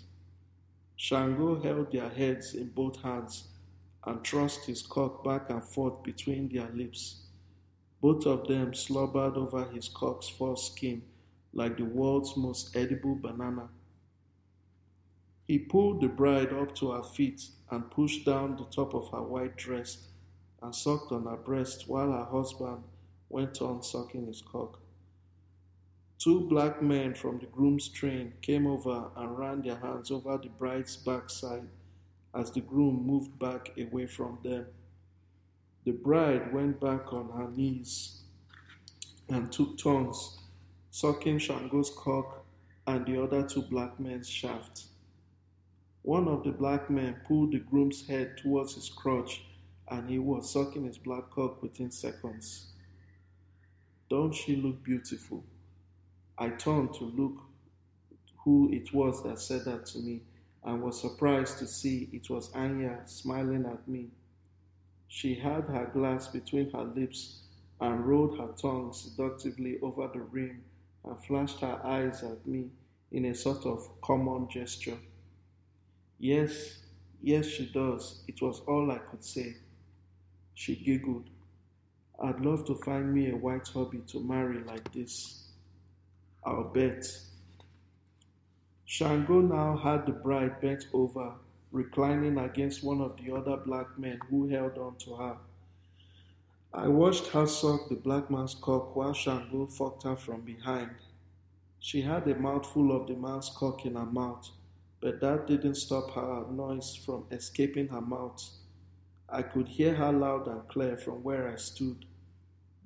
Shango 1.02 1.61
held 1.61 1.90
their 1.90 2.11
heads 2.11 2.54
in 2.54 2.68
both 2.68 3.02
hands 3.02 3.49
and 4.04 4.25
thrust 4.25 4.66
his 4.66 4.82
cock 4.82 5.25
back 5.25 5.50
and 5.50 5.64
forth 5.64 6.00
between 6.04 6.49
their 6.49 6.68
lips. 6.73 7.23
Both 8.00 8.25
of 8.25 8.47
them 8.47 8.73
slobbered 8.73 9.37
over 9.37 9.64
his 9.64 9.88
cock's 9.88 10.28
foreskin 10.28 11.02
like 11.52 11.76
the 11.76 11.87
world's 11.87 12.37
most 12.37 12.76
edible 12.76 13.16
banana. 13.16 13.68
He 15.49 15.59
pulled 15.59 16.02
the 16.02 16.06
bride 16.06 16.52
up 16.52 16.73
to 16.76 16.92
her 16.92 17.02
feet 17.02 17.49
and 17.73 17.90
pushed 17.90 18.25
down 18.25 18.54
the 18.54 18.66
top 18.66 18.94
of 18.94 19.11
her 19.11 19.25
white 19.25 19.56
dress 19.56 20.06
and 20.62 20.73
sucked 20.73 21.11
on 21.11 21.25
her 21.25 21.37
breast 21.37 21.88
while 21.88 22.12
her 22.12 22.26
husband 22.26 22.85
went 23.28 23.61
on 23.61 23.82
sucking 23.82 24.28
his 24.28 24.40
cock. 24.40 24.78
Two 26.23 26.43
black 26.43 26.81
men 26.81 27.14
from 27.14 27.41
the 27.41 27.47
groom's 27.47 27.88
train 27.88 28.35
came 28.43 28.64
over 28.64 29.11
and 29.17 29.37
ran 29.37 29.61
their 29.61 29.75
hands 29.75 30.12
over 30.12 30.38
the 30.38 30.50
bride's 30.50 30.97
backside 30.97 31.67
as 32.33 32.52
the 32.52 32.61
groom 32.61 33.05
moved 33.05 33.37
back 33.41 33.76
away 33.76 34.07
from 34.07 34.38
them. 34.45 34.67
The 35.85 35.91
bride 35.91 36.55
went 36.55 36.81
back 36.81 37.12
on 37.12 37.31
her 37.31 37.50
knees 37.50 38.21
and 39.29 39.50
took 39.50 39.76
turns, 39.76 40.38
sucking 40.93 41.41
Shango's 41.41 41.91
cock 41.91 42.47
and 42.87 43.05
the 43.05 43.21
other 43.21 43.43
two 43.43 43.62
black 43.62 43.99
men's 43.99 44.29
shaft. 44.29 44.85
One 46.02 46.29
of 46.29 46.45
the 46.45 46.52
black 46.52 46.88
men 46.88 47.17
pulled 47.26 47.50
the 47.50 47.59
groom's 47.59 48.07
head 48.07 48.37
towards 48.37 48.76
his 48.76 48.88
crotch 48.88 49.43
and 49.88 50.09
he 50.09 50.21
was 50.21 50.52
sucking 50.52 50.85
his 50.85 50.99
black 50.99 51.31
cock 51.31 51.61
within 51.64 51.91
seconds. 51.91 52.69
Don't 54.09 54.33
she 54.33 54.55
look 54.55 54.85
beautiful? 54.85 55.43
I 56.42 56.49
turned 56.49 56.92
to 56.94 57.04
look 57.04 57.40
who 58.38 58.68
it 58.72 58.92
was 58.92 59.22
that 59.22 59.38
said 59.38 59.64
that 59.64 59.87
to 59.87 60.00
me 60.00 60.22
and 60.64 60.82
was 60.82 61.00
surprised 61.00 61.58
to 61.58 61.68
see 61.68 62.08
it 62.12 62.28
was 62.30 62.50
Anya 62.52 62.99
smiling 63.06 63.64
at 63.64 63.87
me. 63.87 64.08
She 65.06 65.37
had 65.37 65.66
her 65.66 65.88
glass 65.94 66.26
between 66.26 66.68
her 66.72 66.82
lips 66.82 67.42
and 67.80 68.04
rolled 68.04 68.40
her 68.40 68.49
tongue 68.61 68.92
seductively 68.92 69.78
over 69.82 70.11
the 70.12 70.18
rim 70.18 70.64
and 71.04 71.25
flashed 71.25 71.61
her 71.61 71.80
eyes 71.84 72.25
at 72.25 72.44
me 72.44 72.70
in 73.12 73.26
a 73.26 73.37
sort 73.37 73.64
of 73.64 73.88
common 74.00 74.49
gesture. 74.50 74.99
Yes, 76.18 76.78
yes, 77.23 77.47
she 77.47 77.67
does. 77.67 78.25
It 78.26 78.43
was 78.43 78.62
all 78.67 78.90
I 78.90 78.99
could 78.99 79.25
say. 79.25 79.58
She 80.54 80.75
giggled. 80.75 81.30
I'd 82.21 82.40
love 82.40 82.67
to 82.67 82.75
find 82.75 83.14
me 83.14 83.30
a 83.30 83.36
white 83.36 83.69
hubby 83.69 84.00
to 84.08 84.19
marry 84.19 84.58
like 84.64 84.93
this. 84.93 85.42
I'll 86.45 86.65
bet. 86.65 87.07
Shango 88.85 89.41
now 89.41 89.76
had 89.76 90.07
the 90.07 90.13
bride 90.13 90.61
bent 90.61 90.87
over, 90.93 91.35
reclining 91.71 92.39
against 92.39 92.83
one 92.85 93.00
of 93.00 93.17
the 93.17 93.35
other 93.35 93.57
black 93.57 93.99
men 93.99 94.19
who 94.28 94.49
held 94.49 94.76
on 94.76 94.97
to 94.97 95.15
her. 95.15 95.37
I 96.75 96.89
watched 96.89 97.28
her 97.28 97.47
suck 97.47 97.89
the 97.89 97.97
black 97.97 98.31
man's 98.31 98.55
cock 98.55 98.97
while 98.97 99.15
Shango 99.15 99.67
fucked 99.67 100.02
her 100.02 100.17
from 100.17 100.41
behind. 100.41 100.91
She 101.78 102.02
had 102.02 102.26
a 102.28 102.35
mouthful 102.35 102.97
of 102.97 103.07
the 103.07 103.15
man's 103.15 103.50
cock 103.50 103.85
in 103.85 103.95
her 103.95 104.07
mouth, 104.07 104.49
but 105.00 105.21
that 105.21 105.47
didn't 105.47 105.75
stop 105.76 106.11
her 106.13 106.47
noise 106.50 106.97
from 106.97 107.26
escaping 107.31 107.89
her 107.89 108.00
mouth. 108.00 108.43
I 109.28 109.43
could 109.43 109.69
hear 109.69 109.95
her 109.95 110.13
loud 110.13 110.47
and 110.49 110.67
clear 110.69 110.97
from 110.97 111.23
where 111.23 111.49
I 111.49 111.57
stood. 111.57 112.05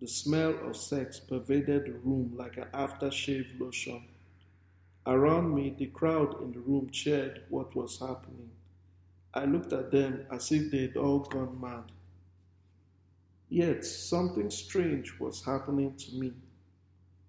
The 0.00 0.08
smell 0.08 0.54
of 0.68 0.76
sex 0.76 1.18
pervaded 1.18 1.86
the 1.86 1.92
room 1.92 2.34
like 2.36 2.58
an 2.58 2.68
aftershave 2.74 3.58
lotion. 3.58 4.02
Around 5.06 5.54
me, 5.54 5.74
the 5.78 5.86
crowd 5.86 6.42
in 6.42 6.52
the 6.52 6.58
room 6.58 6.90
cheered 6.90 7.44
what 7.48 7.74
was 7.74 7.98
happening. 7.98 8.50
I 9.32 9.44
looked 9.44 9.72
at 9.72 9.90
them 9.90 10.26
as 10.30 10.52
if 10.52 10.70
they'd 10.70 10.96
all 10.96 11.20
gone 11.20 11.60
mad. 11.60 11.92
Yet 13.48 13.84
something 13.84 14.50
strange 14.50 15.18
was 15.20 15.44
happening 15.44 15.94
to 15.96 16.14
me. 16.16 16.32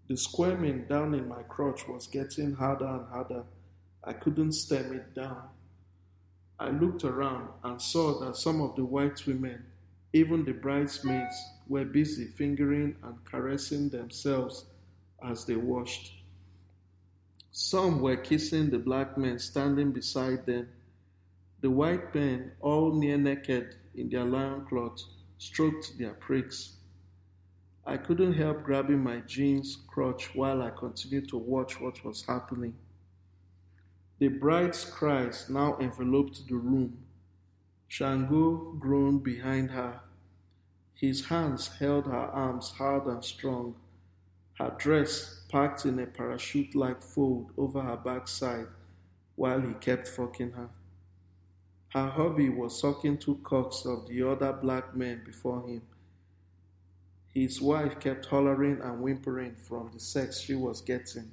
The 0.07 0.17
squirming 0.17 0.85
down 0.85 1.13
in 1.13 1.27
my 1.27 1.43
crotch 1.43 1.87
was 1.87 2.07
getting 2.07 2.53
harder 2.53 2.87
and 2.87 3.07
harder. 3.07 3.43
I 4.03 4.13
couldn't 4.13 4.53
stem 4.53 4.93
it 4.93 5.13
down. 5.13 5.43
I 6.59 6.69
looked 6.69 7.03
around 7.03 7.49
and 7.63 7.81
saw 7.81 8.19
that 8.21 8.35
some 8.35 8.61
of 8.61 8.75
the 8.75 8.85
white 8.85 9.25
women, 9.27 9.65
even 10.13 10.45
the 10.45 10.53
bridesmaids, 10.53 11.35
were 11.67 11.85
busy 11.85 12.27
fingering 12.27 12.95
and 13.03 13.23
caressing 13.25 13.89
themselves 13.89 14.65
as 15.23 15.45
they 15.45 15.55
washed. 15.55 16.13
Some 17.51 18.01
were 18.01 18.15
kissing 18.17 18.69
the 18.69 18.79
black 18.79 19.17
men 19.17 19.39
standing 19.39 19.91
beside 19.91 20.45
them. 20.45 20.69
The 21.61 21.71
white 21.71 22.13
men, 22.13 22.51
all 22.61 22.93
near 22.93 23.17
naked 23.17 23.75
in 23.95 24.09
their 24.09 24.23
loin 24.23 24.59
loincloth, 24.59 25.03
stroked 25.37 25.97
their 25.97 26.13
pricks. 26.13 26.73
I 27.85 27.97
couldn't 27.97 28.33
help 28.33 28.63
grabbing 28.63 29.03
my 29.03 29.21
jeans 29.21 29.77
crotch 29.87 30.35
while 30.35 30.61
I 30.61 30.69
continued 30.69 31.29
to 31.29 31.37
watch 31.37 31.79
what 31.79 32.03
was 32.03 32.25
happening. 32.25 32.75
The 34.19 34.27
bride's 34.27 34.83
cries 34.83 35.49
now 35.49 35.77
enveloped 35.79 36.47
the 36.47 36.55
room. 36.55 36.97
Shango 37.87 38.73
groaned 38.79 39.23
behind 39.23 39.71
her. 39.71 40.01
His 40.93 41.25
hands 41.25 41.67
held 41.79 42.05
her 42.05 42.11
arms 42.13 42.71
hard 42.71 43.05
and 43.05 43.23
strong 43.23 43.75
her 44.57 44.75
dress 44.79 45.41
packed 45.49 45.85
in 45.85 45.99
a 45.99 46.07
parachute 46.07 46.73
like 46.73 47.01
fold 47.01 47.51
over 47.57 47.81
her 47.81 47.97
backside 47.97 48.67
while 49.35 49.61
he 49.61 49.73
kept 49.75 50.07
fucking 50.07 50.51
her. 50.51 50.69
Her 51.89 52.09
hubby 52.09 52.49
was 52.49 52.79
sucking 52.79 53.19
two 53.19 53.39
cocks 53.43 53.85
of 53.85 54.07
the 54.07 54.27
other 54.27 54.51
black 54.53 54.95
men 54.95 55.21
before 55.23 55.61
him. 55.67 55.83
His 57.33 57.61
wife 57.61 57.99
kept 57.99 58.25
hollering 58.25 58.81
and 58.81 58.99
whimpering 58.99 59.55
from 59.55 59.91
the 59.93 59.99
sex 59.99 60.39
she 60.39 60.55
was 60.55 60.81
getting. 60.81 61.31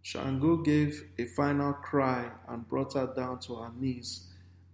Shango 0.00 0.58
gave 0.58 1.08
a 1.18 1.24
final 1.24 1.72
cry 1.72 2.30
and 2.48 2.68
brought 2.68 2.94
her 2.94 3.12
down 3.16 3.40
to 3.40 3.56
her 3.56 3.72
knees, 3.76 4.28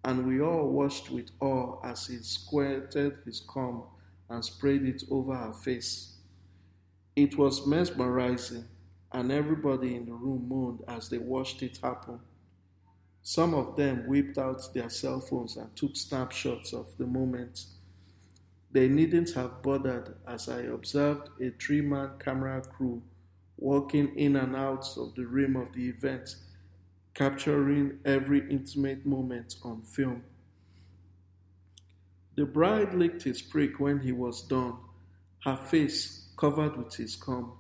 and 0.08 0.26
we 0.26 0.40
all 0.40 0.66
watched 0.70 1.10
with 1.10 1.30
awe 1.38 1.78
as 1.84 2.06
he 2.06 2.16
squirted 2.16 3.18
his 3.26 3.40
comb 3.40 3.82
and 4.30 4.42
sprayed 4.42 4.82
it 4.82 5.02
over 5.10 5.34
her 5.34 5.52
face. 5.52 6.16
It 7.14 7.36
was 7.36 7.66
mesmerizing, 7.66 8.64
and 9.12 9.30
everybody 9.30 9.96
in 9.96 10.06
the 10.06 10.14
room 10.14 10.46
moaned 10.48 10.82
as 10.88 11.10
they 11.10 11.18
watched 11.18 11.62
it 11.62 11.80
happen. 11.82 12.20
Some 13.22 13.52
of 13.52 13.76
them 13.76 14.06
whipped 14.06 14.38
out 14.38 14.72
their 14.72 14.88
cell 14.88 15.20
phones 15.20 15.58
and 15.58 15.76
took 15.76 15.94
snapshots 15.94 16.72
of 16.72 16.96
the 16.96 17.06
moment. 17.06 17.66
They 18.72 18.88
needn't 18.88 19.34
have 19.34 19.62
bothered 19.62 20.14
as 20.26 20.48
I 20.48 20.60
observed 20.60 21.28
a 21.38 21.50
three 21.50 21.82
man 21.82 22.12
camera 22.18 22.62
crew 22.62 23.02
walking 23.58 24.16
in 24.16 24.36
and 24.36 24.56
out 24.56 24.88
of 24.96 25.14
the 25.16 25.26
rim 25.26 25.54
of 25.54 25.74
the 25.74 25.86
event, 25.90 26.36
capturing 27.18 27.98
every 28.04 28.48
intimate 28.48 29.04
moment 29.04 29.56
on 29.64 29.82
film. 29.82 30.22
The 32.36 32.44
bride 32.44 32.94
licked 32.94 33.24
his 33.24 33.42
prick 33.42 33.80
when 33.80 33.98
he 33.98 34.12
was 34.12 34.40
done, 34.42 34.76
her 35.44 35.56
face 35.56 36.28
covered 36.36 36.76
with 36.76 36.94
his 36.94 37.16
cum. 37.16 37.54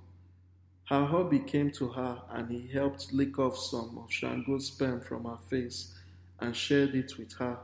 Her 0.84 1.04
hubby 1.04 1.40
came 1.40 1.72
to 1.72 1.88
her 1.88 2.22
and 2.30 2.48
he 2.48 2.68
helped 2.72 3.12
lick 3.12 3.36
off 3.40 3.58
some 3.58 3.98
of 3.98 4.12
Shango's 4.12 4.68
sperm 4.68 5.00
from 5.00 5.24
her 5.24 5.38
face 5.50 5.92
and 6.38 6.54
shared 6.54 6.94
it 6.94 7.18
with 7.18 7.32
her. 7.34 7.58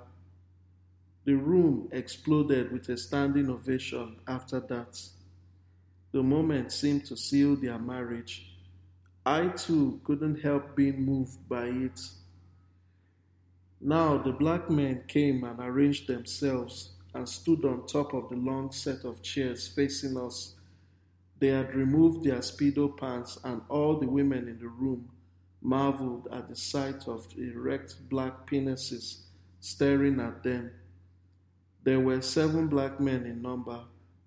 The 1.24 1.34
room 1.34 1.88
exploded 1.92 2.72
with 2.72 2.88
a 2.88 2.96
standing 2.96 3.48
ovation 3.48 4.16
after 4.26 4.58
that. 4.58 5.00
The 6.10 6.24
moment 6.24 6.72
seemed 6.72 7.06
to 7.06 7.16
seal 7.16 7.54
their 7.54 7.78
marriage. 7.78 8.53
I 9.26 9.48
too 9.48 10.00
couldn't 10.04 10.42
help 10.42 10.76
being 10.76 11.02
moved 11.02 11.48
by 11.48 11.66
it. 11.66 11.98
Now 13.80 14.18
the 14.18 14.32
black 14.32 14.68
men 14.68 15.04
came 15.08 15.44
and 15.44 15.58
arranged 15.60 16.08
themselves 16.08 16.90
and 17.14 17.28
stood 17.28 17.64
on 17.64 17.86
top 17.86 18.12
of 18.12 18.28
the 18.28 18.36
long 18.36 18.70
set 18.72 19.04
of 19.04 19.22
chairs 19.22 19.68
facing 19.68 20.16
us. 20.16 20.54
They 21.38 21.48
had 21.48 21.74
removed 21.74 22.24
their 22.24 22.38
speedo 22.38 22.96
pants, 22.96 23.38
and 23.44 23.62
all 23.68 23.98
the 23.98 24.08
women 24.08 24.48
in 24.48 24.58
the 24.58 24.68
room 24.68 25.10
marveled 25.62 26.28
at 26.30 26.48
the 26.48 26.56
sight 26.56 27.08
of 27.08 27.26
erect 27.38 28.08
black 28.08 28.46
penises 28.46 29.24
staring 29.60 30.20
at 30.20 30.42
them. 30.42 30.70
There 31.82 32.00
were 32.00 32.20
seven 32.20 32.68
black 32.68 33.00
men 33.00 33.24
in 33.24 33.40
number, 33.40 33.80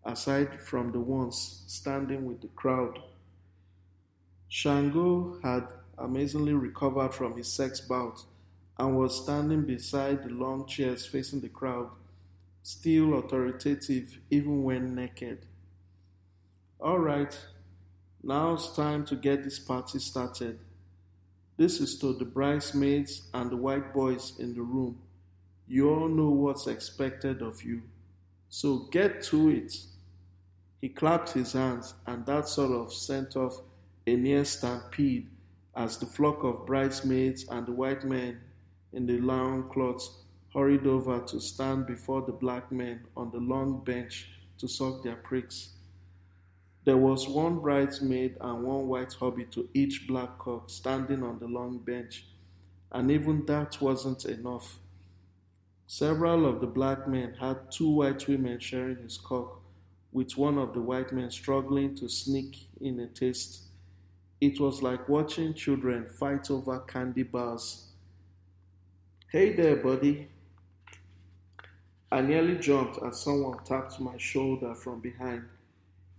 aside 0.03 0.59
from 0.61 0.91
the 0.91 0.99
ones 0.99 1.63
standing 1.67 2.25
with 2.25 2.41
the 2.41 2.47
crowd. 2.49 2.99
Shango 4.49 5.39
had 5.43 5.67
amazingly 5.97 6.53
recovered 6.53 7.13
from 7.13 7.35
his 7.35 7.51
sex 7.51 7.81
bout 7.81 8.23
and 8.77 8.97
was 8.97 9.23
standing 9.23 9.63
beside 9.63 10.23
the 10.23 10.29
long 10.29 10.65
chairs 10.65 11.05
facing 11.05 11.41
the 11.41 11.49
crowd, 11.49 11.89
still 12.63 13.15
authoritative 13.15 14.19
even 14.29 14.63
when 14.63 14.95
naked. 14.95 15.45
All 16.79 16.99
right, 16.99 17.37
now 18.23 18.53
it's 18.53 18.75
time 18.75 19.05
to 19.05 19.15
get 19.15 19.43
this 19.43 19.59
party 19.59 19.99
started. 19.99 20.59
This 21.57 21.79
is 21.79 21.97
to 21.99 22.13
the 22.13 22.25
bridesmaids 22.25 23.23
and 23.33 23.49
the 23.49 23.57
white 23.57 23.93
boys 23.93 24.33
in 24.37 24.53
the 24.53 24.61
room. 24.61 24.99
You 25.67 25.89
all 25.89 26.07
know 26.07 26.29
what's 26.29 26.67
expected 26.67 27.41
of 27.41 27.63
you. 27.63 27.81
So 28.47 28.87
get 28.91 29.23
to 29.23 29.49
it. 29.49 29.75
He 30.79 30.89
clapped 30.89 31.31
his 31.31 31.53
hands, 31.53 31.95
and 32.05 32.25
that 32.27 32.47
sort 32.47 32.71
of 32.71 32.93
sent 32.93 33.35
off 33.35 33.59
a 34.07 34.15
near 34.15 34.45
stampede 34.45 35.29
as 35.75 35.97
the 35.97 36.05
flock 36.05 36.41
of 36.43 36.65
bridesmaids 36.65 37.45
and 37.49 37.67
the 37.67 37.71
white 37.73 38.05
men 38.05 38.39
in 38.93 39.05
the 39.05 39.19
long 39.19 39.67
cloths 39.67 40.23
hurried 40.53 40.87
over 40.87 41.19
to 41.19 41.41
stand 41.41 41.85
before 41.85 42.21
the 42.21 42.31
black 42.31 42.71
men 42.71 43.05
on 43.17 43.29
the 43.31 43.37
long 43.37 43.83
bench 43.83 44.29
to 44.57 44.67
suck 44.67 45.03
their 45.03 45.17
pricks. 45.17 45.73
There 46.85 46.95
was 46.95 47.27
one 47.27 47.59
bridesmaid 47.59 48.37
and 48.39 48.63
one 48.63 48.87
white 48.87 49.11
hobby 49.11 49.43
to 49.51 49.67
each 49.73 50.07
black 50.07 50.39
cock 50.39 50.69
standing 50.69 51.21
on 51.21 51.39
the 51.39 51.47
long 51.47 51.79
bench, 51.79 52.25
and 52.93 53.11
even 53.11 53.45
that 53.47 53.81
wasn't 53.81 54.23
enough. 54.23 54.79
Several 55.85 56.45
of 56.45 56.61
the 56.61 56.67
black 56.67 57.09
men 57.09 57.33
had 57.41 57.71
two 57.71 57.89
white 57.89 58.25
women 58.29 58.59
sharing 58.59 59.03
his 59.03 59.17
cock, 59.17 59.61
with 60.13 60.37
one 60.37 60.57
of 60.57 60.73
the 60.73 60.81
white 60.81 61.11
men 61.11 61.29
struggling 61.29 61.93
to 61.95 62.07
sneak 62.07 62.69
in 62.79 63.01
a 63.01 63.07
taste. 63.07 63.66
It 64.39 64.59
was 64.59 64.83
like 64.83 65.09
watching 65.09 65.55
children 65.55 66.07
fight 66.09 66.51
over 66.51 66.79
candy 66.81 67.23
bars. 67.23 67.87
Hey 69.31 69.53
there, 69.53 69.77
buddy. 69.77 70.27
I 72.11 72.21
nearly 72.21 72.57
jumped 72.57 72.99
as 73.03 73.21
someone 73.21 73.63
tapped 73.65 73.99
my 73.99 74.15
shoulder 74.17 74.75
from 74.75 74.99
behind. 74.99 75.43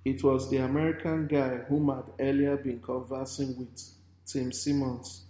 It 0.04 0.24
was 0.24 0.50
the 0.50 0.56
American 0.58 1.28
guy 1.28 1.58
whom 1.68 1.90
I'd 1.90 2.10
earlier 2.18 2.56
been 2.56 2.80
conversing 2.80 3.56
with, 3.56 3.82
Tim 4.26 4.50
Simmons. 4.50 5.24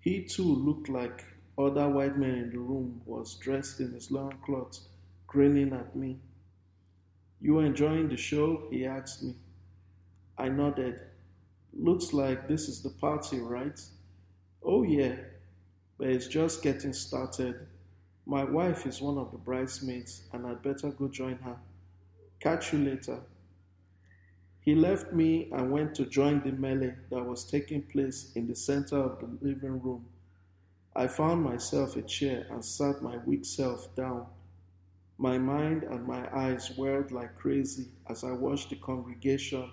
He 0.00 0.24
too 0.24 0.42
looked 0.42 0.88
like 0.88 1.24
other 1.56 1.88
white 1.88 2.18
men 2.18 2.34
in 2.34 2.50
the 2.50 2.58
room, 2.58 3.00
was 3.06 3.36
dressed 3.36 3.78
in 3.80 3.92
his 3.92 4.10
long 4.10 4.34
clothes, 4.44 4.88
grinning 5.28 5.72
at 5.72 5.94
me. 5.94 6.18
You 7.40 7.60
enjoying 7.60 8.08
the 8.08 8.16
show? 8.16 8.66
he 8.70 8.86
asked 8.86 9.22
me. 9.22 9.36
I 10.36 10.48
nodded. 10.48 11.00
Looks 11.78 12.12
like 12.12 12.48
this 12.48 12.68
is 12.68 12.82
the 12.82 12.90
party, 12.90 13.40
right? 13.40 13.80
Oh, 14.62 14.82
yeah, 14.82 15.16
but 15.98 16.08
it's 16.08 16.26
just 16.26 16.62
getting 16.62 16.92
started. 16.92 17.66
My 18.26 18.44
wife 18.44 18.86
is 18.86 19.00
one 19.00 19.18
of 19.18 19.32
the 19.32 19.38
bridesmaids, 19.38 20.22
and 20.32 20.46
I'd 20.46 20.62
better 20.62 20.90
go 20.90 21.08
join 21.08 21.36
her. 21.38 21.56
Catch 22.40 22.72
you 22.72 22.80
later. 22.80 23.20
He 24.60 24.74
left 24.76 25.12
me 25.12 25.50
and 25.50 25.72
went 25.72 25.94
to 25.96 26.04
join 26.04 26.40
the 26.42 26.52
melee 26.52 26.94
that 27.10 27.24
was 27.24 27.44
taking 27.44 27.82
place 27.82 28.30
in 28.36 28.46
the 28.46 28.54
center 28.54 28.96
of 28.96 29.18
the 29.18 29.28
living 29.44 29.80
room. 29.80 30.04
I 30.94 31.08
found 31.08 31.42
myself 31.42 31.96
a 31.96 32.02
chair 32.02 32.46
and 32.50 32.64
sat 32.64 33.02
my 33.02 33.16
weak 33.26 33.44
self 33.44 33.92
down. 33.96 34.26
My 35.18 35.38
mind 35.38 35.84
and 35.84 36.06
my 36.06 36.28
eyes 36.36 36.76
whirled 36.76 37.10
like 37.10 37.34
crazy 37.34 37.88
as 38.08 38.22
I 38.24 38.32
watched 38.32 38.70
the 38.70 38.76
congregation 38.76 39.70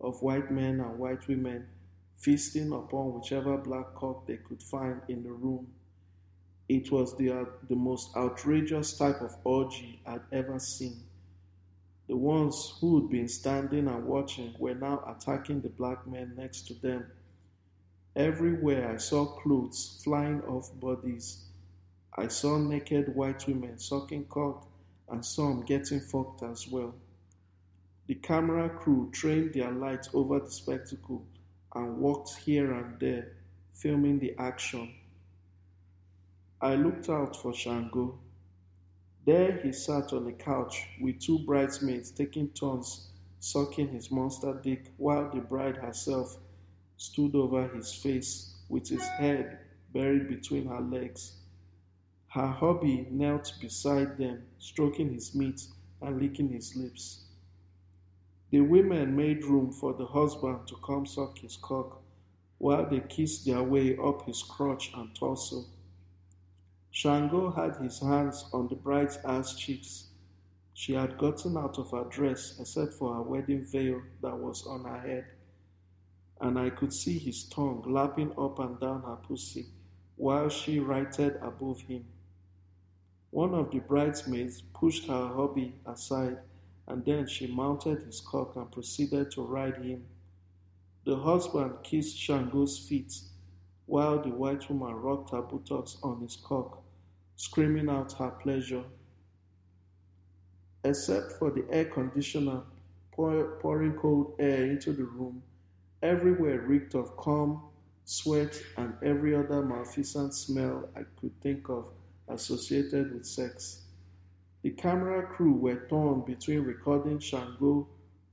of 0.00 0.22
white 0.22 0.50
men 0.50 0.80
and 0.80 0.98
white 0.98 1.26
women 1.28 1.66
feasting 2.16 2.72
upon 2.72 3.14
whichever 3.14 3.56
black 3.56 3.94
cock 3.94 4.26
they 4.26 4.36
could 4.36 4.62
find 4.62 5.00
in 5.08 5.22
the 5.22 5.32
room. 5.32 5.66
It 6.68 6.92
was 6.92 7.16
the, 7.16 7.30
uh, 7.30 7.44
the 7.68 7.76
most 7.76 8.16
outrageous 8.16 8.96
type 8.96 9.20
of 9.22 9.36
orgy 9.44 10.00
I'd 10.06 10.20
ever 10.30 10.58
seen. 10.58 11.02
The 12.08 12.16
ones 12.16 12.74
who'd 12.80 13.08
been 13.08 13.28
standing 13.28 13.88
and 13.88 14.04
watching 14.04 14.54
were 14.58 14.74
now 14.74 15.02
attacking 15.06 15.62
the 15.62 15.68
black 15.68 16.06
men 16.06 16.34
next 16.36 16.66
to 16.68 16.74
them. 16.74 17.06
Everywhere 18.16 18.92
I 18.92 18.96
saw 18.96 19.26
clothes 19.26 20.00
flying 20.02 20.42
off 20.42 20.70
bodies. 20.80 21.44
I 22.16 22.26
saw 22.26 22.58
naked 22.58 23.14
white 23.14 23.46
women 23.46 23.78
sucking 23.78 24.26
cock 24.26 24.66
and 25.08 25.24
some 25.24 25.62
getting 25.62 26.00
fucked 26.00 26.42
as 26.42 26.66
well. 26.68 26.94
The 28.10 28.16
camera 28.16 28.68
crew 28.68 29.08
trained 29.12 29.54
their 29.54 29.70
lights 29.70 30.10
over 30.12 30.40
the 30.40 30.50
spectacle 30.50 31.24
and 31.76 31.98
walked 31.98 32.38
here 32.38 32.72
and 32.72 32.98
there, 32.98 33.36
filming 33.72 34.18
the 34.18 34.34
action. 34.36 34.92
I 36.60 36.74
looked 36.74 37.08
out 37.08 37.36
for 37.36 37.54
Shango. 37.54 38.18
There 39.24 39.60
he 39.62 39.70
sat 39.70 40.12
on 40.12 40.26
a 40.26 40.32
couch 40.32 40.88
with 41.00 41.20
two 41.20 41.38
bridesmaids 41.46 42.10
taking 42.10 42.48
turns 42.48 43.12
sucking 43.38 43.90
his 43.90 44.10
monster 44.10 44.60
dick 44.60 44.92
while 44.96 45.30
the 45.32 45.42
bride 45.42 45.76
herself 45.76 46.36
stood 46.96 47.36
over 47.36 47.68
his 47.68 47.94
face 47.94 48.56
with 48.68 48.88
his 48.88 49.06
head 49.06 49.60
buried 49.94 50.26
between 50.26 50.66
her 50.66 50.80
legs. 50.80 51.34
Her 52.26 52.48
hubby 52.48 53.06
knelt 53.08 53.52
beside 53.60 54.18
them, 54.18 54.42
stroking 54.58 55.14
his 55.14 55.32
meat 55.32 55.62
and 56.02 56.20
licking 56.20 56.48
his 56.48 56.74
lips. 56.74 57.26
The 58.50 58.60
women 58.60 59.14
made 59.14 59.44
room 59.44 59.70
for 59.70 59.92
the 59.94 60.06
husband 60.06 60.66
to 60.66 60.76
come 60.84 61.06
suck 61.06 61.38
his 61.38 61.56
cock 61.56 62.02
while 62.58 62.88
they 62.88 63.00
kissed 63.00 63.46
their 63.46 63.62
way 63.62 63.96
up 63.96 64.26
his 64.26 64.42
crotch 64.42 64.90
and 64.94 65.14
torso. 65.14 65.64
Shango 66.90 67.52
had 67.52 67.76
his 67.76 68.00
hands 68.00 68.44
on 68.52 68.66
the 68.66 68.74
bride's 68.74 69.18
ass 69.24 69.54
cheeks. 69.54 70.08
She 70.74 70.94
had 70.94 71.16
gotten 71.16 71.56
out 71.56 71.78
of 71.78 71.92
her 71.92 72.04
dress 72.10 72.56
except 72.58 72.94
for 72.94 73.14
her 73.14 73.22
wedding 73.22 73.64
veil 73.64 74.02
that 74.22 74.36
was 74.36 74.66
on 74.66 74.84
her 74.84 74.98
head, 74.98 75.26
and 76.40 76.58
I 76.58 76.70
could 76.70 76.92
see 76.92 77.18
his 77.18 77.44
tongue 77.44 77.84
lapping 77.86 78.32
up 78.36 78.58
and 78.58 78.80
down 78.80 79.02
her 79.02 79.16
pussy 79.16 79.66
while 80.16 80.48
she 80.48 80.80
righted 80.80 81.36
above 81.40 81.82
him. 81.82 82.04
One 83.30 83.54
of 83.54 83.70
the 83.70 83.78
bridesmaids 83.78 84.62
pushed 84.74 85.06
her 85.06 85.28
hubby 85.28 85.76
aside, 85.86 86.38
and 86.90 87.04
then 87.04 87.24
she 87.24 87.46
mounted 87.46 88.02
his 88.02 88.20
cock 88.20 88.56
and 88.56 88.70
proceeded 88.72 89.30
to 89.30 89.42
ride 89.42 89.76
him. 89.76 90.04
The 91.04 91.16
husband 91.16 91.74
kissed 91.84 92.18
Shango's 92.18 92.78
feet 92.78 93.14
while 93.86 94.20
the 94.20 94.30
white 94.30 94.68
woman 94.68 94.96
rocked 94.96 95.30
her 95.30 95.40
buttocks 95.40 95.98
on 96.02 96.20
his 96.20 96.36
cock, 96.36 96.82
screaming 97.36 97.88
out 97.88 98.12
her 98.14 98.30
pleasure. 98.30 98.82
Except 100.82 101.32
for 101.38 101.52
the 101.52 101.64
air 101.70 101.84
conditioner 101.84 102.62
pour, 103.12 103.58
pouring 103.60 103.94
cold 103.94 104.34
air 104.40 104.64
into 104.64 104.92
the 104.92 105.04
room, 105.04 105.42
everywhere 106.02 106.60
reeked 106.62 106.94
of 106.96 107.16
cum, 107.16 107.62
sweat, 108.04 108.60
and 108.76 108.94
every 109.04 109.34
other 109.34 109.62
malfeasant 109.62 110.34
smell 110.34 110.88
I 110.96 111.02
could 111.20 111.40
think 111.40 111.68
of 111.68 111.88
associated 112.26 113.12
with 113.12 113.26
sex. 113.26 113.82
The 114.62 114.70
camera 114.70 115.26
crew 115.26 115.52
were 115.52 115.86
torn 115.88 116.20
between 116.22 116.60
recording 116.60 117.18
Shango 117.18 117.88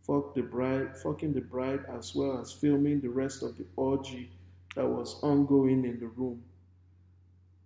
fuck 0.08 0.34
the 0.34 0.42
bride, 0.42 0.98
fucking 0.98 1.34
the 1.34 1.42
bride 1.42 1.84
as 1.90 2.16
well 2.16 2.40
as 2.40 2.54
filming 2.54 3.02
the 3.02 3.10
rest 3.10 3.44
of 3.44 3.58
the 3.58 3.66
orgy 3.76 4.32
that 4.76 4.88
was 4.88 5.22
ongoing 5.22 5.84
in 5.84 6.00
the 6.00 6.08
room. 6.08 6.42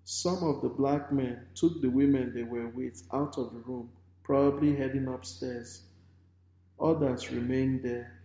Some 0.04 0.44
of 0.44 0.62
the 0.62 0.70
black 0.70 1.12
men 1.12 1.46
took 1.54 1.82
the 1.82 1.90
women 1.90 2.34
they 2.34 2.42
were 2.42 2.68
with 2.70 3.04
out 3.14 3.38
of 3.38 3.54
the 3.54 3.60
room, 3.60 3.90
probably 4.24 4.76
heading 4.76 5.08
upstairs. 5.08 5.84
Others 6.80 7.32
remained 7.32 7.84
there. 7.84 8.20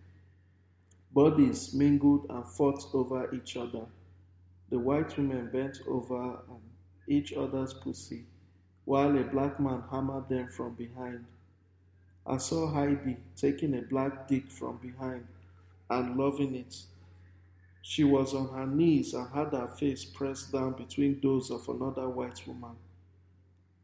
Bodies 1.13 1.75
mingled 1.75 2.25
and 2.29 2.45
fought 2.47 2.83
over 2.93 3.33
each 3.35 3.55
other. 3.55 3.85
The 4.69 4.79
white 4.79 5.15
women 5.15 5.49
bent 5.51 5.79
over 5.87 6.39
each 7.07 7.33
other's 7.33 7.73
pussy, 7.73 8.25
while 8.87 9.19
a 9.19 9.23
black 9.23 9.59
man 9.59 9.83
hammered 9.91 10.29
them 10.29 10.47
from 10.47 10.73
behind. 10.73 11.25
I 12.25 12.37
saw 12.37 12.71
Heidi 12.71 13.17
taking 13.35 13.77
a 13.77 13.81
black 13.81 14.29
dick 14.29 14.49
from 14.49 14.77
behind 14.77 15.27
and 15.89 16.15
loving 16.15 16.55
it. 16.55 16.73
She 17.81 18.05
was 18.05 18.33
on 18.33 18.47
her 18.47 18.65
knees 18.65 19.13
and 19.13 19.27
had 19.33 19.51
her 19.51 19.67
face 19.67 20.05
pressed 20.05 20.53
down 20.53 20.71
between 20.77 21.19
those 21.21 21.51
of 21.51 21.67
another 21.67 22.07
white 22.07 22.41
woman. 22.47 22.77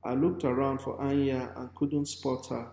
I 0.05 0.13
looked 0.13 0.45
around 0.45 0.79
for 0.79 1.01
Anya 1.01 1.51
and 1.57 1.75
couldn't 1.75 2.05
spot 2.05 2.47
her. 2.47 2.67